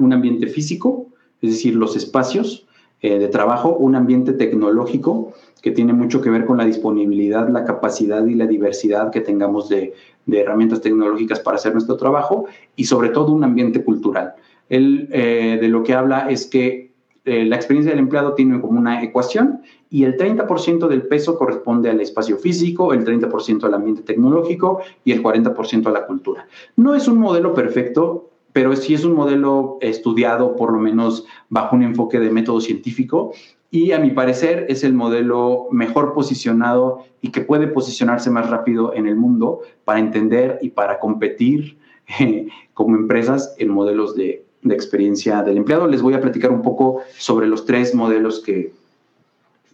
[0.00, 1.06] un ambiente físico,
[1.40, 2.66] es decir, los espacios
[3.00, 7.64] eh, de trabajo, un ambiente tecnológico, que tiene mucho que ver con la disponibilidad, la
[7.64, 9.94] capacidad y la diversidad que tengamos de,
[10.30, 12.46] herramientas tecnológicas para hacer nuestro trabajo
[12.76, 14.34] y sobre todo un ambiente cultural.
[14.68, 16.92] Él eh, de lo que habla es que
[17.24, 21.90] eh, la experiencia del empleado tiene como una ecuación y el 30% del peso corresponde
[21.90, 26.48] al espacio físico, el 30% al ambiente tecnológico y el 40% a la cultura.
[26.76, 31.76] No es un modelo perfecto, pero sí es un modelo estudiado por lo menos bajo
[31.76, 33.32] un enfoque de método científico
[33.72, 38.92] y a mi parecer es el modelo mejor posicionado y que puede posicionarse más rápido
[38.94, 41.78] en el mundo para entender y para competir
[42.20, 45.86] eh, como empresas en modelos de, de, experiencia del empleado.
[45.86, 48.74] Les voy a platicar un poco sobre los tres modelos que,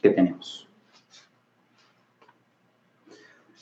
[0.01, 0.69] que tenemos.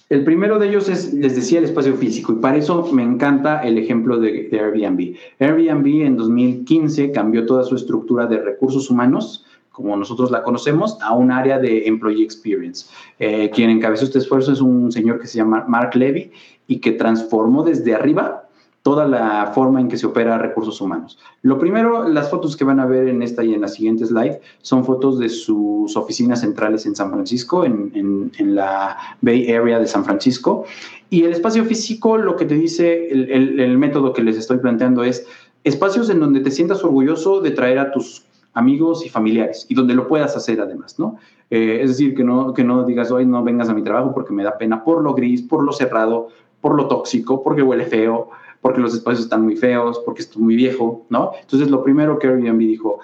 [0.09, 3.63] El primero de ellos es, les decía, el espacio físico y para eso me encanta
[3.63, 5.17] el ejemplo de, Airbnb.
[5.41, 9.45] Airbnb en 2015 cambió toda su estructura de recursos humanos,
[9.77, 12.87] como nosotros la conocemos, a un área de Employee Experience.
[13.19, 16.33] Eh, quien encabezó este esfuerzo es un señor que se llama Mark Levy
[16.67, 18.49] y que transformó desde arriba
[18.81, 21.19] toda la forma en que se opera recursos humanos.
[21.43, 24.39] Lo primero, las fotos que van a ver en esta y en la siguiente slide
[24.63, 30.07] son fotos de sus oficinas centrales en San Francisco, en, la Bay Area de San
[30.07, 30.65] Francisco.
[31.11, 35.27] Y el espacio físico, lo que te dice el, método que les estoy planteando es
[35.65, 38.26] espacios en donde te sientas orgulloso de traer a tus
[38.57, 41.17] amigos y familiares y donde lo puedas hacer además, ¿no?
[41.51, 44.33] Eh, es decir, que no, que no digas, hoy no vengas a mi trabajo porque
[44.33, 46.29] me da pena por lo gris, por lo cerrado,
[46.63, 48.31] por lo tóxico, porque huele feo,
[48.63, 51.33] porque los espacios están muy feos, porque esto es muy viejo, ¿no?
[51.39, 53.01] Entonces, lo primero que Airbnb dijo,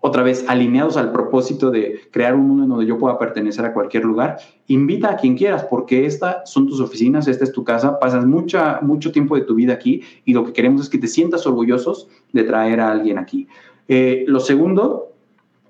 [0.00, 3.72] otra vez alineados al propósito de crear un mundo en donde yo pueda pertenecer a
[3.72, 8.00] cualquier lugar, invita a quien quieras, porque estas son tus oficinas, esta es tu casa,
[8.00, 11.06] pasas mucha, mucho tiempo de tu vida aquí y lo que queremos es que te
[11.06, 13.46] sientas orgullosos de traer a alguien aquí.
[13.88, 15.12] Eh, lo segundo,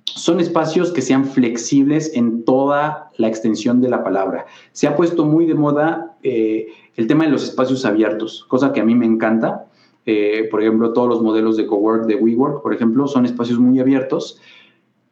[0.05, 4.46] son espacios que sean flexibles en toda la extensión de la palabra.
[4.72, 8.81] Se ha puesto muy de moda eh, el tema de los espacios abiertos, cosa que
[8.81, 9.66] a mí me encanta.
[10.07, 13.81] Eh, por ejemplo, todos los modelos de cowork de WeWork, por ejemplo, son espacios muy
[13.81, 14.40] abiertos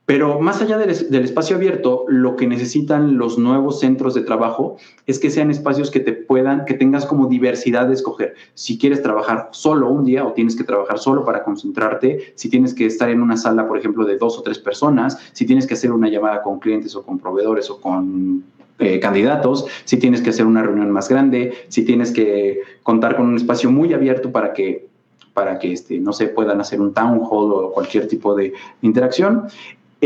[0.07, 5.19] pero más allá del, espacio abierto, lo que necesitan los nuevos centros de trabajo es
[5.19, 8.35] que sean espacios que te puedan, que tengas como diversidad de escoger.
[8.53, 12.75] Si quieres trabajar solo un día o tienes que trabajar solo para concentrarte, si tienes
[12.75, 15.73] que estar en una sala, por ejemplo, de dos o tres personas, si tienes que
[15.73, 18.45] hacer una llamada con clientes o con proveedores o con
[18.79, 23.27] eh, candidatos, si tienes que hacer una reunión más grande, si tienes que contar con
[23.27, 24.93] un espacio muy abierto para que
[25.33, 29.49] para que este, no se puedan hacer un town hall o cualquier tipo de interacción.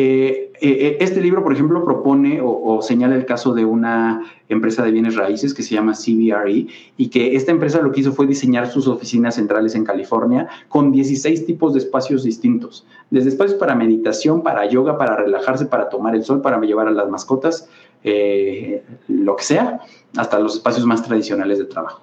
[0.01, 4.85] Eh, eh, eh, este libro, por ejemplo, propone o, señala el caso de una empresa
[4.85, 8.29] de bienes raíces que se llama CBRE y que esta empresa lo que hizo fue
[8.29, 13.75] diseñar sus oficinas centrales en California con 16 tipos de espacios distintos, desde espacios para
[13.75, 17.69] meditación, para yoga, para relajarse, para tomar el sol, para llevar a las mascotas,
[18.05, 19.81] lo que sea,
[20.17, 22.03] hasta los espacios más tradicionales de trabajo.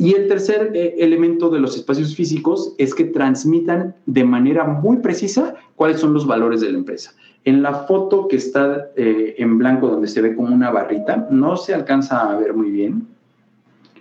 [0.00, 5.56] Y el tercer elemento de los espacios físicos es que transmitan de manera muy precisa
[5.76, 7.12] cuáles son los valores de la empresa.
[7.44, 11.58] En la foto que está eh, en blanco, donde se ve como una barrita, no
[11.58, 13.08] se alcanza a ver muy bien,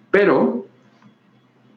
[0.10, 0.66] pero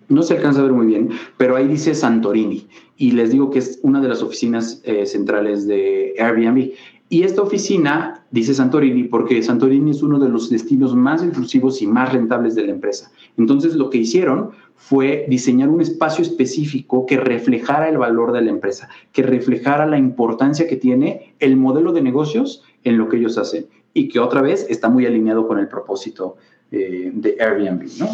[0.09, 3.59] no se alcanza a ver muy bien, pero ahí dice Santorini y les digo que
[3.59, 6.71] es una de las oficinas eh, centrales de Airbnb.
[7.09, 11.87] Y esta oficina dice Santorini porque Santorini es uno de los destinos más inclusivos y
[11.87, 13.13] más rentables de la empresa.
[13.37, 18.51] Entonces lo que hicieron fue diseñar un espacio específico que reflejara el valor de la
[18.51, 23.39] empresa, que reflejara la importancia que tiene el modelo de negocios en lo que ellos
[23.39, 26.37] hacen y que otra vez está muy alineado con el propósito
[26.73, 27.87] eh, de Airbnb.
[27.99, 28.09] ¿no?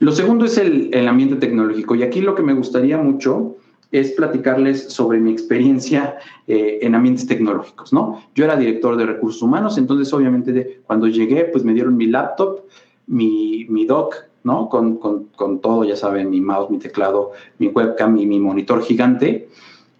[0.00, 3.56] Lo segundo es el ambiente tecnológico y aquí lo que me gustaría mucho
[3.92, 8.22] es platicarles sobre mi experiencia eh, en ambientes tecnológicos, ¿no?
[8.34, 12.60] Yo era director de recursos humanos, entonces obviamente cuando llegué, pues me dieron mi laptop,
[13.06, 14.68] mi, mi dock, ¿no?
[14.68, 18.82] Con, con, con, todo, ya saben, mi mouse, mi teclado, mi webcam y mi monitor
[18.82, 19.48] gigante.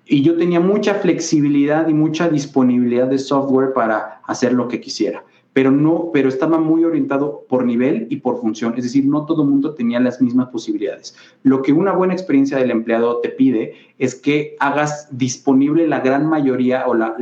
[0.06, 5.24] Y yo tenía mucha flexibilidad y mucha disponibilidad de software para hacer lo que quisiera
[5.52, 9.42] pero no, pero estaba muy orientado por nivel y por función, es decir, no todo
[9.42, 11.16] el mundo tenía las mismas posibilidades.
[11.42, 16.26] Lo que una buena experiencia del empleado te pide es que hagas disponible la gran
[16.26, 17.16] mayoría o la,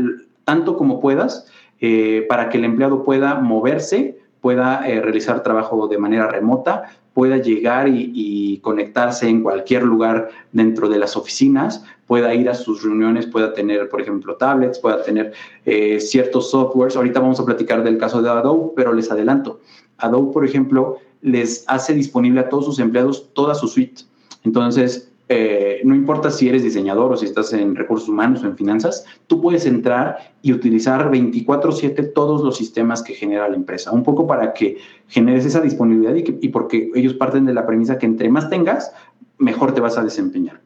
[0.45, 1.47] tanto como puedas
[1.81, 7.37] eh, para que el empleado pueda moverse, pueda eh, realizar trabajo de manera remota, pueda
[7.39, 13.27] llegar y, conectarse en cualquier lugar dentro de las oficinas, pueda ir a sus reuniones,
[13.27, 15.33] pueda tener, por ejemplo, tablets, pueda tener
[15.65, 16.97] eh, ciertos softwares.
[16.97, 19.61] Ahorita vamos a platicar del caso de Adobe, pero les adelanto.
[19.97, 24.03] Adobe, por ejemplo, les hace disponible a todos sus empleados toda su suite.
[24.45, 28.57] Entonces, eh, no importa si eres diseñador o si estás en recursos humanos o en
[28.57, 34.03] finanzas, tú puedes entrar y utilizar 24/7 todos los sistemas que genera la empresa, un
[34.03, 38.31] poco para que generes esa disponibilidad y, porque ellos parten de la premisa que entre
[38.31, 38.93] más tengas,
[39.37, 40.63] mejor te vas a desempeñar.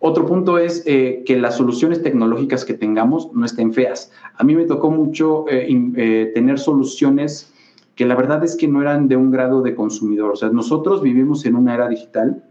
[0.00, 4.10] Otro punto es eh, que las soluciones tecnológicas que tengamos no estén feas.
[4.34, 7.52] A mí me tocó mucho eh, tener soluciones
[7.94, 10.32] que la verdad es que no eran de un grado de consumidor.
[10.32, 12.42] O sea, nosotros vivimos en una era digital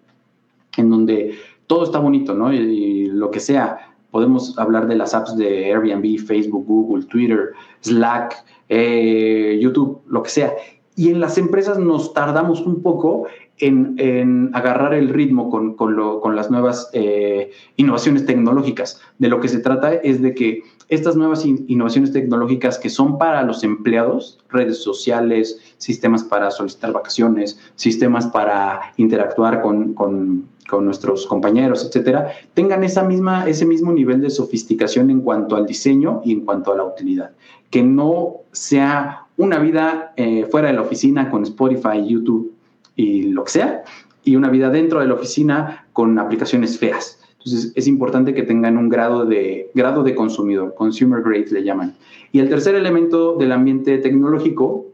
[0.77, 1.35] en donde
[1.67, 2.53] todo está bonito, ¿no?
[2.53, 3.95] Y, lo que sea.
[4.11, 7.51] Podemos hablar de las apps de Airbnb, Facebook, Google, Twitter,
[7.81, 10.53] Slack, YouTube, lo que sea.
[10.95, 13.27] Y en las empresas nos tardamos un poco
[13.59, 19.01] en, agarrar el ritmo con, las nuevas eh, innovaciones tecnológicas.
[19.17, 23.43] De lo que se trata es de que estas nuevas innovaciones tecnológicas que son para
[23.43, 32.31] los empleados, redes sociales, sistemas para solicitar vacaciones, sistemas para interactuar con, nuestros compañeros, etcétera,
[32.53, 36.71] tengan esa misma, ese mismo nivel de sofisticación en cuanto al diseño y en cuanto
[36.71, 37.31] a la utilidad.
[37.69, 42.53] Que no sea una vida eh, fuera de la oficina con Spotify, YouTube
[42.95, 43.83] y lo que sea,
[44.23, 47.19] y una vida dentro de la oficina con aplicaciones feas.
[47.39, 51.95] Entonces, es importante que tengan un grado de, grado de consumidor, consumer grade le llaman.
[52.33, 54.87] Y el tercer elemento del ambiente tecnológico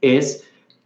[0.00, 0.44] es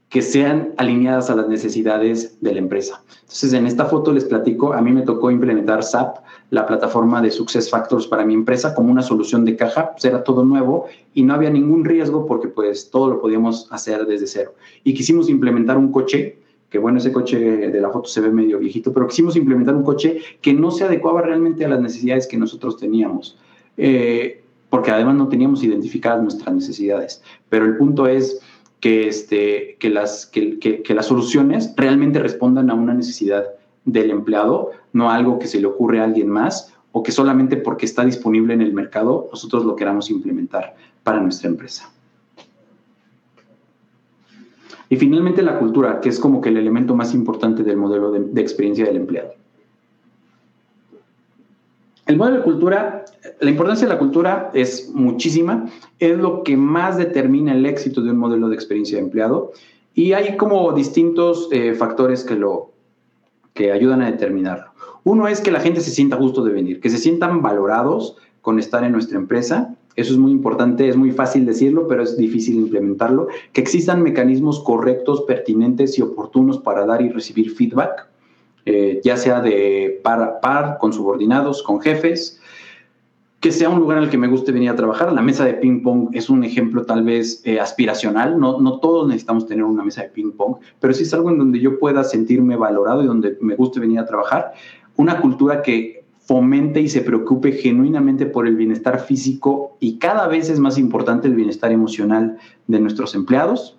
[0.09, 3.03] que sean alineadas a las necesidades de la empresa.
[3.23, 6.19] Entonces, en esta foto les platico, a mí me tocó implementar SAP,
[6.51, 10.23] la plataforma de Success Factors para mi empresa, como una solución de caja, pues era
[10.23, 14.55] todo nuevo y no había ningún riesgo porque pues todo lo podíamos hacer desde cero.
[14.85, 16.39] Y quisimos implementar un coche
[16.71, 19.85] que bueno, ese coche de la foto se ve medio viejito, pero quisimos implementar un
[19.85, 23.39] coche que no se adecuaba realmente a las necesidades que nosotros teníamos,
[23.77, 27.23] eh, porque además no teníamos identificadas nuestras necesidades.
[27.49, 28.41] Pero el punto es
[28.81, 33.45] que, este, que, las, que, que, las soluciones realmente respondan a una necesidad
[33.85, 37.57] del empleado, no a algo que se le ocurre a alguien más o que solamente
[37.57, 41.91] porque está disponible en el mercado nosotros lo queramos implementar para nuestra empresa.
[44.89, 48.41] Y finalmente la cultura, que es como que el elemento más importante del modelo de,
[48.41, 49.35] experiencia del empleado.
[52.07, 53.05] El modelo de cultura,
[53.41, 55.67] la importancia de la cultura es muchísima,
[55.99, 59.53] es lo que más determina el éxito de un modelo de experiencia de empleado
[59.95, 62.71] y hay como distintos eh, factores que lo
[63.55, 64.67] que ayudan a determinarlo.
[65.05, 68.59] Uno es que la gente se sienta justo de venir, que se sientan valorados con
[68.59, 72.57] estar en nuestra empresa eso es muy importante, es muy fácil decirlo, pero es difícil
[72.57, 73.29] implementarlo.
[73.55, 78.07] Que existan mecanismos correctos, pertinentes y oportunos para dar y recibir feedback,
[78.67, 82.41] eh, ya sea de par a par, con subordinados, con jefes.
[83.41, 85.13] Que sea un lugar en el que me guste venir a trabajar.
[85.13, 88.39] La mesa de ping pong es un ejemplo tal vez eh, aspiracional.
[88.41, 91.39] No, no todos necesitamos tener una mesa de ping pong, pero sí es algo en
[91.39, 94.53] donde yo pueda sentirme valorado y donde me guste venir a trabajar.
[94.97, 100.51] Una cultura que fomente y se preocupe genuinamente por el bienestar físico y cada vez
[100.51, 103.79] es más importante el bienestar emocional de nuestros empleados.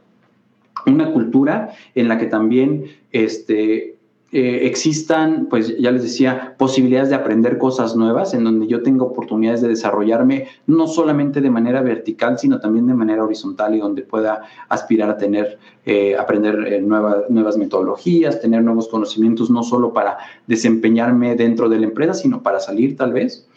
[0.86, 3.97] Una cultura en la que también este,
[4.30, 9.06] eh, existan, pues ya les decía, posibilidades de aprender cosas nuevas, en donde yo tengo
[9.06, 14.02] oportunidades de desarrollarme no solamente de manera vertical, sino también de manera horizontal y donde
[14.02, 20.18] pueda aspirar a tener, eh, aprender eh, nuevas metodologías, tener nuevos conocimientos, no solo para
[20.46, 23.48] desempeñarme dentro de la empresa, sino para salir tal vez.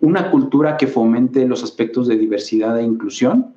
[0.00, 3.48] Una cultura que fomente los aspectos de diversidad e inclusión,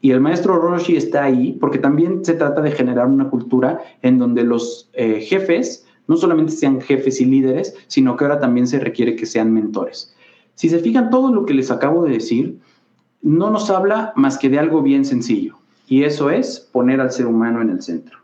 [0.00, 4.18] y el maestro Roshi está ahí porque también se trata de generar una cultura en
[4.18, 9.14] donde los jefes no solamente sean jefes y líderes, sino que ahora también se requiere
[9.14, 10.14] que sean mentores.
[10.54, 12.58] Si se fijan, todo lo que les acabo de decir
[13.22, 17.26] no nos habla más que de algo bien sencillo, y eso es poner al ser
[17.26, 18.18] humano en el centro.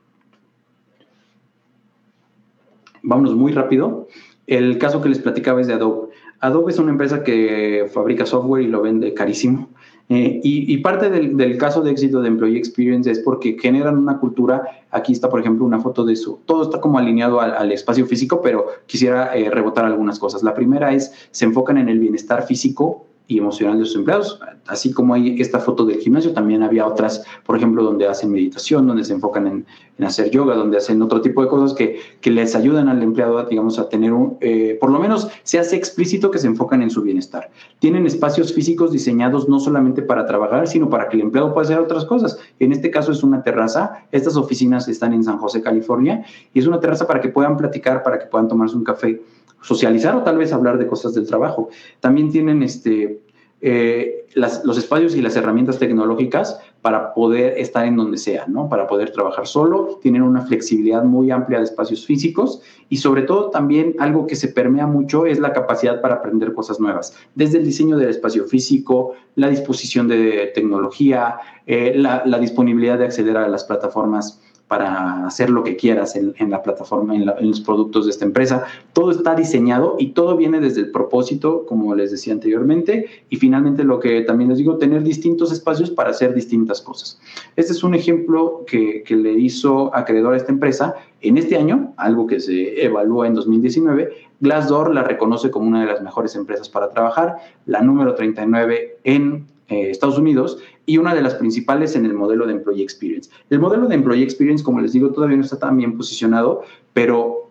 [3.02, 4.08] Vámonos muy rápido.
[4.46, 6.08] El caso que les platicaba es de Adobe.
[6.40, 9.68] Adobe es una empresa que fabrica software y lo vende carísimo.
[10.10, 14.62] Eh, y, parte del, caso de éxito de Employee Experience es porque generan una cultura.
[14.90, 16.40] Aquí está, por ejemplo, una foto de eso.
[16.44, 20.42] Todo está como alineado al, espacio físico, pero quisiera eh, rebotar algunas cosas.
[20.42, 24.38] La primera es, se enfocan en el bienestar físico y emocional de sus empleados.
[24.66, 28.86] Así como hay esta foto del gimnasio, también había otras, por ejemplo, donde hacen meditación,
[28.86, 29.66] donde se enfocan en,
[30.04, 33.78] hacer yoga, donde hacen otro tipo de cosas que, que les ayudan al empleado, digamos,
[33.78, 37.02] a tener un, eh, por lo menos se hace explícito que se enfocan en su
[37.02, 37.50] bienestar.
[37.78, 41.78] Tienen espacios físicos diseñados no solamente para trabajar, sino para que el empleado pueda hacer
[41.78, 42.38] otras cosas.
[42.58, 44.04] En este caso es una terraza.
[44.12, 48.02] Estas oficinas están en San José, California, y es una terraza para que puedan platicar,
[48.02, 49.22] para que puedan tomarse un café
[49.64, 51.70] socializar o tal vez hablar de cosas del trabajo.
[52.00, 53.22] También tienen este,
[53.62, 58.68] eh, los espacios y las herramientas tecnológicas para poder estar en donde sea, ¿no?
[58.68, 62.60] Para poder trabajar solo, tienen una flexibilidad muy amplia de espacios físicos
[62.90, 66.78] y sobre todo también algo que se permea mucho es la capacidad para aprender cosas
[66.78, 71.36] nuevas, desde el diseño del espacio físico, la disposición de tecnología,
[71.66, 76.62] eh, la disponibilidad de acceder a las plataformas para hacer lo que quieras en, la
[76.62, 78.64] plataforma, en, los productos de esta empresa.
[78.92, 83.84] Todo está diseñado y todo viene desde el propósito, como les decía anteriormente, y finalmente
[83.84, 87.20] lo que también les digo, tener distintos espacios para hacer distintas cosas.
[87.56, 90.94] Este es un ejemplo que, que le hizo acreedor a esta empresa.
[91.20, 94.10] En este año, algo que se evalúa en 2019,
[94.40, 97.36] Glassdoor la reconoce como una de las mejores empresas para trabajar,
[97.66, 102.46] la número 39 en eh, Estados Unidos y una de las principales en el modelo
[102.46, 103.30] de Employee Experience.
[103.50, 106.62] El modelo de Employee Experience, como les digo, todavía no está tan bien posicionado,
[106.92, 107.50] pero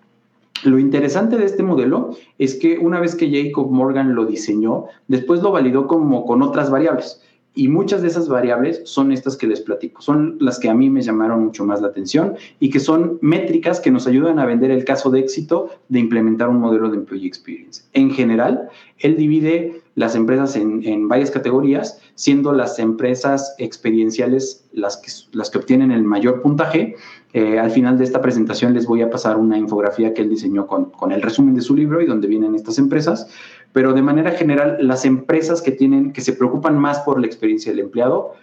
[0.63, 5.41] lo interesante de este modelo es que una vez que Jacob Morgan lo diseñó, después
[5.41, 7.21] lo validó como con otras variables.
[7.55, 10.89] Y muchas de esas variables son estas que les platico, son las que a mí
[10.89, 14.71] me llamaron mucho más la atención y que son métricas que nos ayudan a vender
[14.71, 17.83] el caso de éxito de implementar un modelo de Employee Experience.
[17.93, 25.11] En general, él divide las empresas en, varias categorías, siendo las empresas experienciales las que,
[25.37, 26.95] las que obtienen el mayor puntaje.
[27.33, 30.65] Eh, al final de esta presentación les voy a pasar una infografía que él diseñó
[30.65, 33.27] con, con el resumen de su libro y donde vienen estas empresas,
[33.73, 37.71] pero de manera general las empresas que, tienen, que se preocupan más por la experiencia
[37.71, 38.35] del empleado,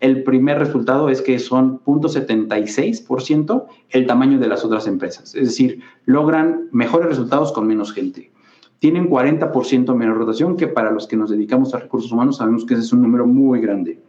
[0.00, 5.80] el primer resultado es que son 0.76% el tamaño de las otras empresas, es decir,
[6.06, 8.30] logran mejores resultados con menos gente
[8.78, 12.74] tienen 40% menos rotación, que para los que nos dedicamos a recursos humanos sabemos que
[12.74, 14.00] ese es un número muy grande.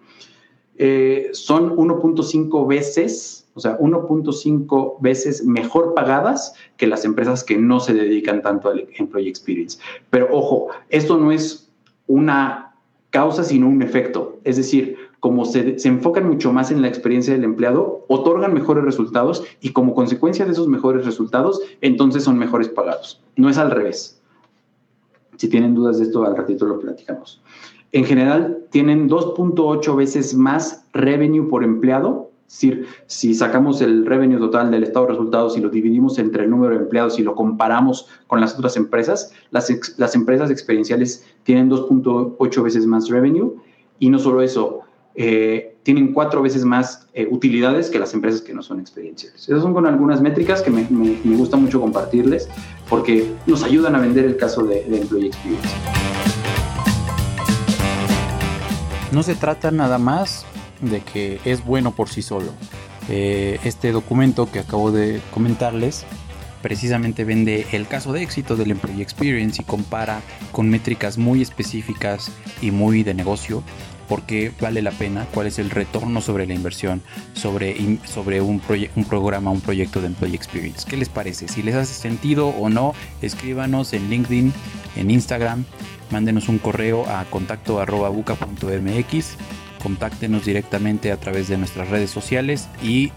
[0.78, 7.80] Eh, son 1.5 veces, o sea, 1.5 veces mejor pagadas que las empresas que no
[7.80, 9.80] se dedican tanto al employee experience.
[10.10, 11.70] Pero ojo, esto no es
[12.08, 12.76] una
[13.10, 14.38] causa, sino un efecto.
[14.44, 18.84] Es decir, como se, se, enfocan mucho más en la experiencia del empleado, otorgan mejores
[18.86, 23.22] resultados y como consecuencia de esos mejores resultados, entonces son mejores pagados.
[23.36, 24.22] No es al revés.
[25.38, 27.42] Si tienen dudas de esto, al ratito lo platicamos.
[27.92, 32.29] En general, tienen 2.8 veces más revenue por empleado.
[32.50, 36.46] Es decir, si sacamos el revenue total del estado de resultados y lo dividimos entre
[36.46, 41.28] el número de empleados y lo comparamos con las otras empresas, las, las empresas experienciales
[41.44, 43.54] tienen 2.8 veces más revenue.
[44.00, 44.80] Y no solo eso,
[45.14, 49.48] eh, tienen cuatro veces más eh, utilidades que las empresas que no son experienciales.
[49.48, 50.88] Esas son con algunas métricas que me,
[51.38, 52.50] gusta mucho compartirles
[52.90, 55.70] porque nos ayudan a vender el caso de, de Employee Experience.
[59.12, 60.48] No se trata nada más
[60.82, 62.54] de que es bueno por sí solo.
[63.10, 66.06] Eh, este documento que acabo de comentarles
[66.62, 70.22] precisamente vende el caso de éxito del Employee Experience y compara
[70.52, 73.64] con métricas muy específicas y muy de negocio
[74.10, 77.04] por qué vale la pena, cuál es el retorno sobre la inversión,
[77.34, 78.60] sobre, sobre un,
[78.96, 80.86] un programa, un proyecto de Employee Experience.
[80.90, 81.48] ¿Qué les parece?
[81.48, 84.52] Si les hace sentido o no, escríbanos en LinkedIn,
[84.96, 85.64] en Instagram,
[86.10, 87.80] mándenos un correo a contacto
[89.82, 93.12] contáctenos directamente a través de nuestras redes sociales y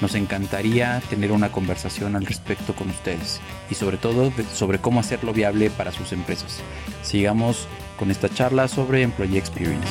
[0.00, 3.40] nos encantaría tener una conversación al respecto con ustedes
[3.70, 6.60] y sobre todo sobre cómo hacerlo viable para sus empresas.
[7.02, 9.88] Sigamos con esta charla sobre Employee Experience.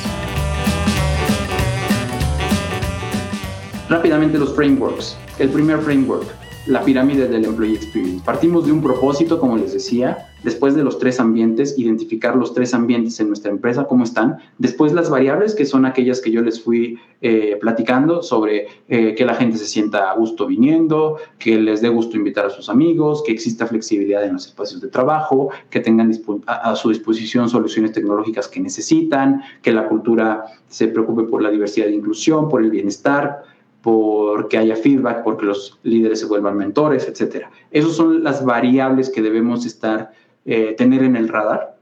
[3.88, 5.16] Rápidamente los frameworks.
[5.38, 6.28] El primer framework,
[6.66, 8.22] la pirámide del Employee Experience.
[8.24, 12.74] Partimos de un propósito, como les decía, después de los tres ambientes, identificar los tres
[12.74, 14.38] ambientes en nuestra empresa, cómo están.
[14.58, 19.24] Después las variables, que son aquellas que yo les fui eh, platicando sobre eh, que
[19.24, 23.22] la gente se sienta a gusto viniendo, que les dé gusto invitar a sus amigos,
[23.24, 26.12] que exista flexibilidad en los espacios de trabajo, que tengan
[26.46, 31.50] a, a su disposición soluciones tecnológicas que necesitan, que la cultura se preocupe por la
[31.50, 33.42] diversidad e inclusión, por el bienestar
[33.82, 37.46] porque haya feedback, porque los líderes se vuelvan mentores, etc.
[37.70, 40.12] Esas son las variables que debemos estar,
[40.44, 41.76] eh, tener en el radar.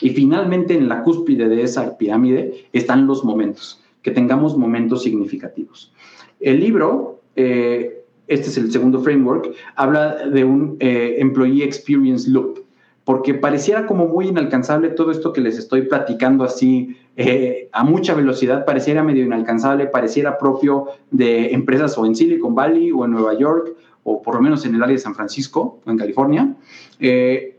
[0.00, 5.92] Y finalmente, en la cúspide de esa pirámide están los momentos, que tengamos momentos significativos.
[6.38, 12.60] El libro, eh, este es el segundo framework, habla de un eh, Employee Experience Loop
[13.08, 18.12] porque pareciera como muy inalcanzable todo esto que les estoy platicando así eh, a mucha
[18.12, 23.32] velocidad, pareciera medio inalcanzable, pareciera propio de empresas o en Silicon Valley o en Nueva
[23.32, 23.72] York
[24.04, 26.54] o por lo menos en el área de San Francisco o en California.
[27.00, 27.56] Eh,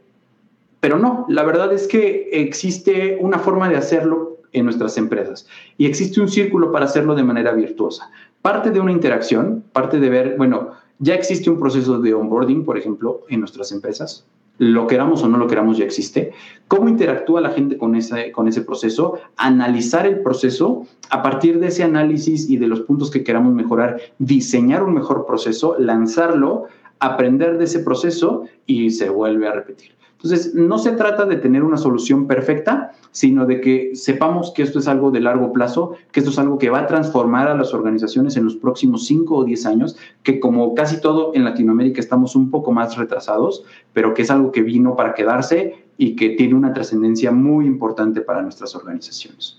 [0.81, 5.47] pero no, la verdad es que existe una forma de hacerlo en nuestras empresas
[5.79, 8.11] y existe un círculo para hacerlo de manera virtuosa.
[8.43, 12.77] Parte de una interacción, parte de ver, bueno, ya existe un proceso de onboarding, por
[12.77, 14.27] ejemplo, en nuestras empresas,
[14.59, 16.33] lo queramos o no lo queramos, ya existe.
[16.67, 19.17] ¿Cómo interactúa la gente con ese, con ese proceso?
[19.37, 23.99] Analizar el proceso, a partir de ese análisis y de los puntos que queramos mejorar,
[24.19, 26.65] diseñar un mejor proceso, lanzarlo,
[26.99, 29.98] aprender de ese proceso y se vuelve a repetir.
[30.21, 34.79] Entonces, no se trata de tener una solución perfecta, sino de que sepamos que esto
[34.79, 37.73] es algo de largo plazo, que esto es algo que va a transformar a las
[37.73, 42.35] organizaciones en los próximos 5 o 10 años, que como casi todo en Latinoamérica estamos
[42.35, 43.63] un poco más retrasados,
[43.93, 48.19] pero que es algo que vino para quedarse y que tiene una trascendencia muy importante
[48.19, 49.57] para nuestras organizaciones.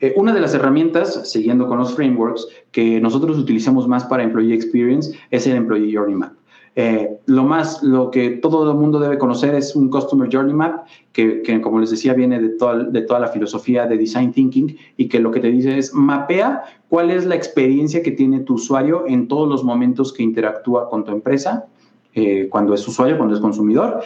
[0.00, 4.52] Eh, una de las herramientas, siguiendo con los frameworks, que nosotros utilizamos más para Employee
[4.52, 6.32] Experience es el Employee Journey Map.
[6.74, 10.86] Eh, lo más, lo que todo el mundo debe conocer es un Customer Journey Map,
[11.12, 15.08] que, como les decía, viene de toda, de toda la filosofía de Design Thinking y
[15.08, 19.04] que lo que te dice es mapea cuál es la experiencia que tiene tu usuario
[19.06, 21.66] en todos los momentos que interactúa con tu empresa,
[22.14, 24.00] eh, cuando es usuario, cuando es consumidor,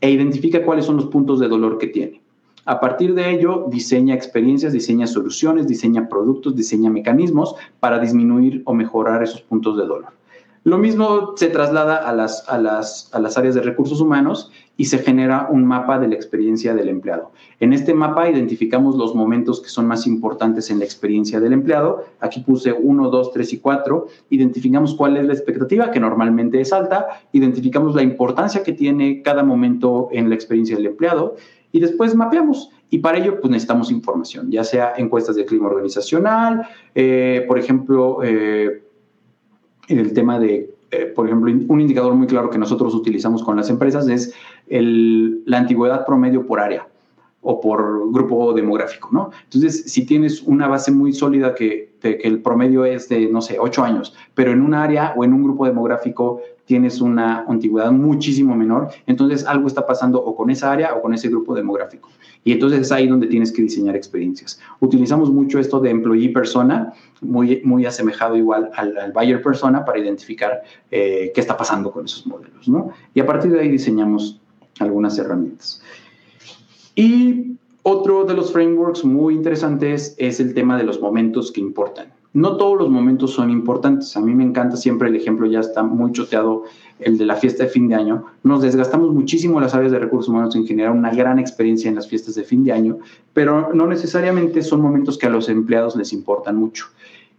[0.00, 2.20] e identifica cuáles son los puntos de dolor que tiene.
[2.64, 8.74] A partir de ello, diseña experiencias, diseña soluciones, diseña productos, diseña mecanismos para disminuir o
[8.74, 10.17] mejorar esos puntos de dolor.
[10.68, 14.84] Lo mismo se traslada a las, a, las, a las áreas de recursos humanos y
[14.84, 17.32] se genera un mapa de la experiencia del empleado.
[17.58, 22.04] En este mapa identificamos los momentos que son más importantes en la experiencia del empleado.
[22.20, 24.08] Aquí puse 1, 2, 3 y 4.
[24.28, 27.22] Identificamos cuál es la expectativa, que normalmente es alta.
[27.32, 31.36] Identificamos la importancia que tiene cada momento en la experiencia del empleado.
[31.72, 32.68] Y después mapeamos.
[32.90, 38.20] Y para ello, pues necesitamos información, ya sea encuestas de clima organizacional, eh, por ejemplo,
[38.22, 38.82] eh,
[39.88, 43.70] el tema de, eh, por ejemplo, un indicador muy claro que nosotros utilizamos con las
[43.70, 44.34] empresas es
[44.68, 46.86] el, la antigüedad promedio por área
[47.40, 49.30] o por grupo demográfico, ¿no?
[49.44, 53.58] Entonces, si tienes una base muy sólida que, que el promedio es de, no sé,
[53.58, 58.54] ocho años, pero en un área o en un grupo demográfico tienes una antigüedad muchísimo
[58.54, 62.10] menor, entonces algo está pasando o con esa área o con ese grupo demográfico.
[62.44, 64.60] Y entonces es ahí donde tienes que diseñar experiencias.
[64.78, 66.92] Utilizamos mucho esto de employee persona,
[67.22, 72.26] muy, muy asemejado igual al, buyer persona para identificar eh, qué está pasando con esos
[72.26, 72.90] modelos, ¿no?
[73.14, 74.38] Y a partir de ahí diseñamos
[74.78, 75.82] algunas herramientas.
[76.94, 82.17] Y otro de los frameworks muy interesantes es el tema de los momentos que importan.
[82.34, 84.16] No todos los momentos son importantes.
[84.16, 86.64] A mí me encanta siempre el ejemplo, ya está muy choteado,
[87.00, 88.26] el de la fiesta de fin de año.
[88.42, 92.06] Nos desgastamos muchísimo las áreas de recursos humanos en generar una gran experiencia en las
[92.06, 92.98] fiestas de fin de año,
[93.32, 96.86] pero no necesariamente son momentos que a los empleados les importan mucho.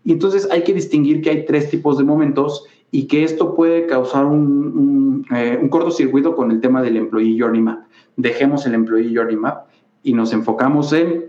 [0.04, 3.86] Y entonces hay que distinguir que hay tres tipos de momentos y que esto puede
[3.86, 7.84] causar un, un, eh, un cortocircuito con el tema del Employee Journey Map.
[8.16, 9.68] Dejemos el Employee Journey Map
[10.02, 11.26] y nos enfocamos en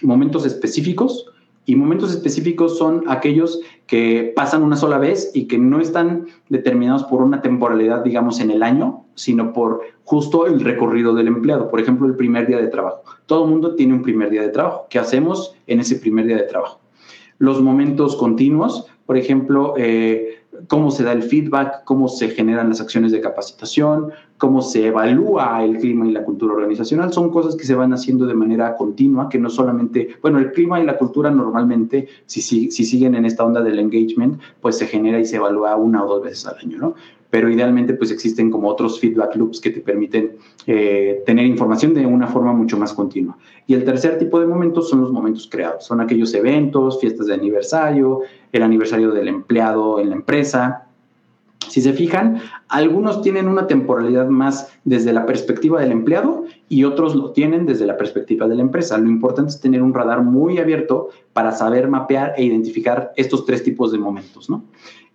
[0.00, 1.26] momentos específicos
[1.68, 7.04] y momentos específicos son aquellos que pasan una sola vez y que no están determinados
[7.04, 11.68] por una temporalidad, digamos, en el año, sino por justo el recorrido del empleado.
[11.68, 13.02] Por ejemplo, el primer día de trabajo.
[13.26, 14.86] Todo mundo tiene un primer día de trabajo.
[14.88, 16.80] ¿Qué hacemos en ese primer día de trabajo?
[17.36, 22.80] Los momentos continuos, por ejemplo, eh, cómo se da el feedback, cómo se generan las
[22.80, 27.12] acciones de capacitación, cómo se evalúa el clima y la cultura organizacional.
[27.12, 30.80] Son cosas que se van haciendo de manera continua, que no solamente, bueno, el clima
[30.80, 34.86] y la cultura normalmente, si, si, si siguen en esta onda del engagement, pues se
[34.86, 36.94] genera y se evalúa una o dos veces al año, ¿no?
[37.30, 40.36] pero idealmente pues existen como otros feedback loops que te permiten
[40.66, 43.36] eh, tener información de una forma mucho más continua.
[43.66, 47.34] Y el tercer tipo de momentos son los momentos creados, son aquellos eventos, fiestas de
[47.34, 48.20] aniversario,
[48.52, 50.84] el aniversario del empleado en la empresa.
[51.68, 57.14] Si se fijan, algunos tienen una temporalidad más desde la perspectiva del empleado y otros
[57.14, 58.96] lo tienen desde la perspectiva de la empresa.
[58.96, 63.62] Lo importante es tener un radar muy abierto para saber mapear e identificar estos tres
[63.62, 64.64] tipos de momentos, ¿no?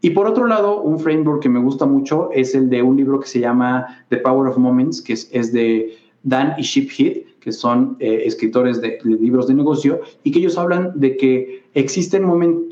[0.01, 3.21] Y por otro lado, un framework que me gusta mucho es el de un libro
[3.21, 7.51] que se llama The Power of Moments, que es, de Dan y Ship Heath, que
[7.51, 12.23] son eh, escritores de, libros de negocio, y que ellos hablan de que existen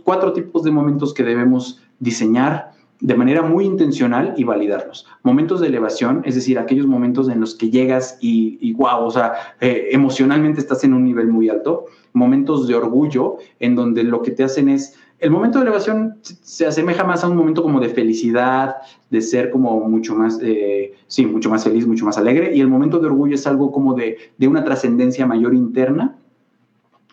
[0.04, 5.08] cuatro tipos de momentos que debemos diseñar de manera muy intencional y validarlos.
[5.24, 9.12] Momentos de elevación, es decir, aquellos momentos en los que llegas y, y wow, o
[9.12, 11.86] sea, eh, emocionalmente estás en un nivel muy alto.
[12.14, 16.66] Momentos de orgullo, en donde lo que te hacen es el momento de elevación se
[16.66, 18.78] asemeja más a un momento como de felicidad,
[19.12, 22.68] de ser como mucho más, eh, sí, mucho más feliz, mucho más alegre, y el
[22.68, 26.18] momento de orgullo es algo como de, de una trascendencia mayor interna.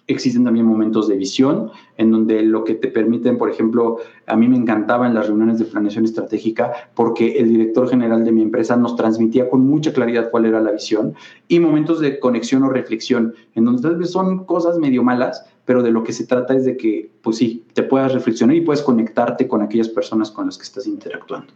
[0.07, 4.49] Existen también momentos de visión, en donde lo que te permiten, por ejemplo, a mí
[4.49, 8.75] me encantaba en las reuniones de planeación estratégica, porque el director general de mi empresa
[8.79, 11.13] nos transmitía con mucha claridad cuál era la visión,
[11.47, 15.83] y momentos de conexión o reflexión, en donde tal vez son cosas medio malas, pero
[15.83, 18.81] de lo que se trata es de que, pues sí, te puedas reflexionar y puedes
[18.81, 21.53] conectarte con aquellas personas con las que estás interactuando.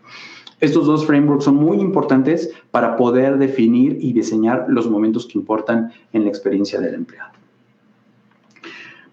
[0.60, 5.92] Estos dos frameworks son muy importantes para poder definir y diseñar los momentos que importan
[6.12, 7.32] en la experiencia del empleado.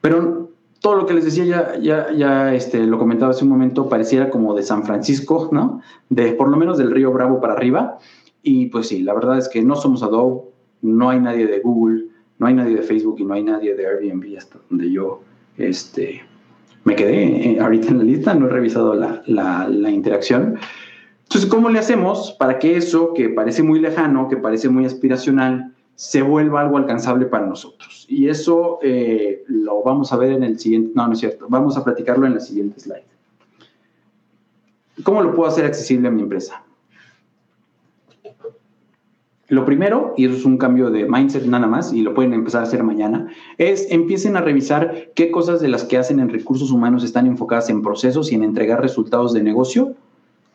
[0.02, 0.50] Pero
[0.82, 4.30] todo lo que les decía ya, ya, ya este, lo comentaba hace un momento, pareciera
[4.30, 5.80] como de San Francisco, ¿no?
[6.10, 8.00] De por lo menos del río Bravo para arriba.
[8.44, 10.42] Y pues sí, la verdad es que no somos Adobe,
[10.82, 12.09] no hay nadie de Google,
[12.40, 15.22] no hay nadie de Facebook y no hay nadie de Airbnb hasta donde yo
[15.58, 16.22] este,
[16.86, 20.58] me quedé eh, ahorita en la lista, no he revisado la, la, interacción.
[21.24, 25.74] Entonces, ¿cómo le hacemos para que eso que parece muy lejano, que parece muy aspiracional,
[25.96, 28.06] se vuelva algo alcanzable para nosotros?
[28.10, 31.78] Y eso eh, lo vamos a ver en el siguiente, no, no es cierto, vamos
[31.78, 33.04] a platicarlo en la siguiente slide.
[35.04, 36.64] ¿Cómo lo puedo hacer accesible a mi empresa?
[39.50, 42.62] Lo primero, y eso es un cambio de mindset nada más, y lo pueden empezar
[42.62, 43.28] a hacer mañana,
[43.58, 47.70] es empiecen a revisar qué cosas de las que hacen en recursos humanos están enfocadas
[47.72, 49.96] en procesos y en entregar resultados de negocio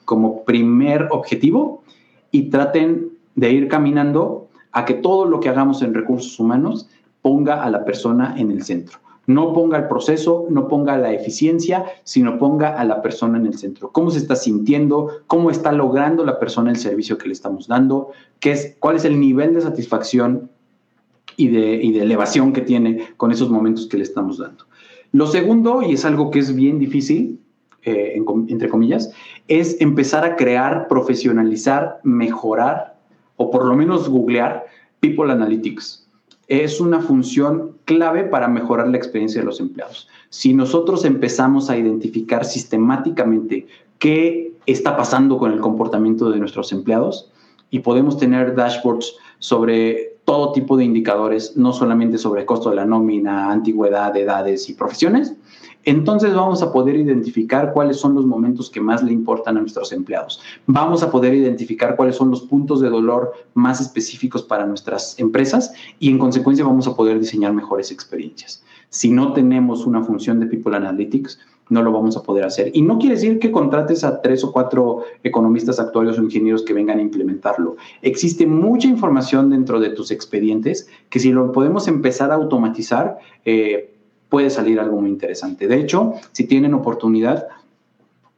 [0.05, 1.83] como primer objetivo
[2.31, 6.89] y traten de ir caminando a que todo lo que hagamos en recursos humanos
[7.21, 8.99] ponga a la persona en el centro.
[9.27, 13.57] No ponga el proceso, no ponga la eficiencia, sino ponga a la persona en el
[13.57, 13.91] centro.
[13.91, 15.11] ¿Cómo se está sintiendo?
[15.27, 18.11] ¿Cómo está logrando la persona el servicio que le estamos dando?
[18.41, 20.51] ¿Qué es, ¿Cuál es el nivel de satisfacción
[21.37, 24.65] y de, elevación que tiene con esos momentos que le estamos dando?
[25.13, 27.41] Lo segundo, y es algo que es bien difícil,
[27.83, 29.13] eh, entre comillas,
[29.49, 32.97] es empezar a crear, profesionalizar, mejorar
[33.37, 34.65] o por lo menos googlear
[35.01, 36.04] People Analytics
[36.49, 40.09] es una función clave para mejorar la experiencia de los empleados.
[40.29, 43.67] Si nosotros empezamos a identificar sistemáticamente
[43.99, 47.31] qué está pasando con el comportamiento de nuestros empleados
[47.71, 52.87] y podemos tener dashboards sobre todo tipo de indicadores, no solamente sobre costo de la
[52.87, 55.35] nómina, antigüedad, edades y profesiones,
[55.85, 59.93] entonces vamos a poder identificar cuáles son los momentos que más le importan a nuestros
[59.93, 60.41] empleados.
[60.67, 65.73] Vamos a poder identificar cuáles son los puntos de dolor más específicos para nuestras empresas
[65.99, 68.63] y en consecuencia vamos a poder diseñar mejores experiencias.
[68.89, 72.71] Si no tenemos una función de People Analytics, no lo vamos a poder hacer.
[72.75, 76.75] Y no quiere decir que contrates a tres o cuatro economistas, actuarios o ingenieros que
[76.75, 77.77] vengan a implementarlo.
[78.03, 83.94] Existe mucha información dentro de tus expedientes que si lo podemos empezar a automatizar, eh,
[84.29, 85.69] puede salir algo muy interesante.
[85.69, 87.47] De hecho, si tienen oportunidad,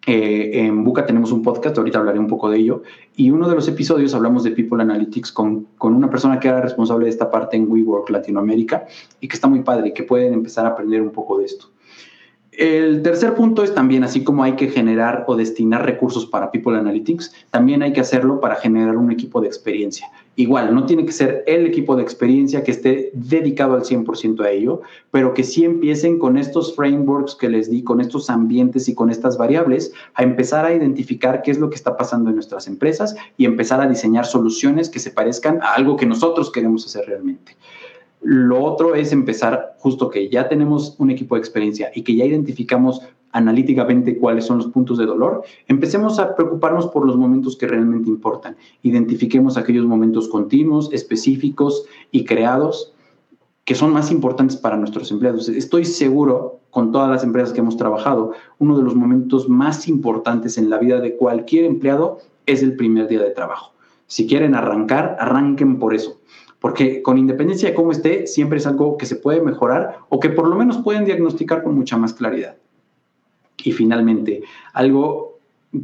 [0.06, 2.82] eh, en Buca tenemos un podcast, ahorita hablaré un poco de ello,
[3.16, 6.60] y uno de los episodios hablamos de People Analytics con, con una persona que era
[6.60, 8.86] responsable de esta parte en WeWork Latinoamérica
[9.20, 11.70] y que está muy padre que pueden empezar a aprender un poco de esto.
[12.52, 16.78] El tercer punto es también, así como hay que generar o destinar recursos para People
[16.78, 20.06] Analytics, también hay que hacerlo para generar un equipo de experiencia.
[20.38, 24.50] Igual, no tiene que ser el equipo de experiencia que esté dedicado al 100% a
[24.50, 28.94] ello, pero que sí empiecen con estos frameworks que les di, con estos ambientes y
[28.94, 32.66] con estas variables, a empezar a identificar qué es lo que está pasando en nuestras
[32.66, 37.06] empresas y empezar a diseñar soluciones que se parezcan a algo que nosotros queremos hacer
[37.06, 37.56] realmente.
[38.20, 42.26] Lo otro es empezar justo que ya tenemos un equipo de experiencia y que ya
[42.26, 43.00] identificamos
[43.36, 48.08] analíticamente cuáles son los puntos de dolor, empecemos a preocuparnos por los momentos que realmente
[48.08, 48.56] importan.
[48.82, 52.94] Identifiquemos aquellos momentos continuos, específicos y creados
[53.64, 55.50] que son más importantes para nuestros empleados.
[55.50, 60.56] Estoy seguro, con todas las empresas que hemos trabajado, uno de los momentos más importantes
[60.56, 63.72] en la vida de cualquier empleado es el primer día de trabajo.
[64.06, 66.20] Si quieren arrancar, arranquen por eso
[66.58, 70.30] porque con independencia de cómo esté, siempre es algo que se puede mejorar o que
[70.30, 72.56] por lo menos pueden diagnosticar con mucha más claridad.
[73.62, 74.42] Y finalmente,
[74.72, 75.38] algo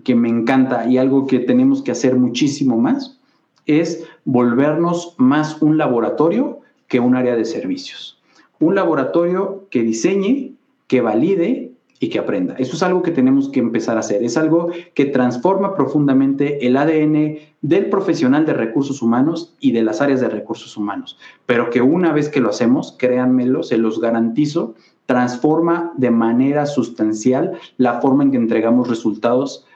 [0.05, 3.21] que me encanta y algo que tenemos que hacer muchísimo más
[3.67, 8.21] es volvernos más un laboratorio que un área de servicios.
[8.59, 10.55] Un laboratorio que diseñe,
[10.87, 12.55] que valide y que aprenda.
[12.59, 14.25] Eso es algo que tenemos que empezar a hacer.
[14.25, 20.01] Es algo que transforma profundamente el ADN del profesional de recursos humanos y de las
[20.01, 21.17] áreas de recursos humanos.
[21.47, 24.75] Pero que una vez que lo hacemos, créanmelo, se los garantizo,
[25.07, 29.67] transforma de manera sustancial la forma en que entregamos resultados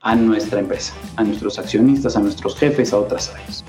[0.00, 3.64] a nuestra empresa, a nuestros accionistas, a nuestros jefes, a otras áreas.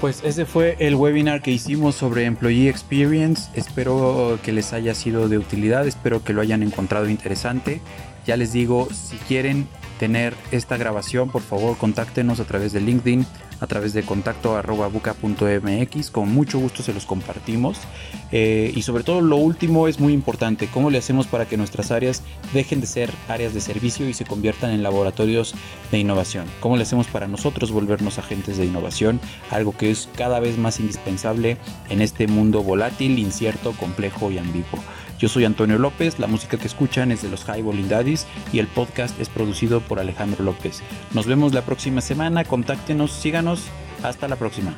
[0.00, 3.50] Pues ese fue el webinar que hicimos sobre Employee Experience.
[3.54, 7.80] Espero que les haya sido de utilidad, espero que lo hayan encontrado interesante.
[8.24, 9.66] Ya les digo, si quieren
[9.98, 13.26] tener esta grabación, por favor contáctenos a través de LinkedIn
[13.60, 16.10] a través de contacto arroba buca.mx.
[16.10, 17.78] Con mucho gusto se los compartimos.
[18.30, 21.90] Eh, y sobre todo lo último es muy importante, cómo le hacemos para que nuestras
[21.90, 22.22] áreas
[22.52, 25.54] dejen de ser áreas de servicio y se conviertan en laboratorios
[25.90, 26.46] de innovación.
[26.60, 29.20] Cómo le hacemos para nosotros volvernos agentes de innovación,
[29.50, 31.56] algo que es cada vez más indispensable
[31.88, 34.78] en este mundo volátil, incierto, complejo y ambiguo.
[35.18, 38.68] Yo soy Antonio López, la música que escuchan es de los Highballing Daddies y el
[38.68, 40.80] podcast es producido por Alejandro López.
[41.12, 43.64] Nos vemos la próxima semana, contáctenos, síganos,
[44.04, 44.76] hasta la próxima.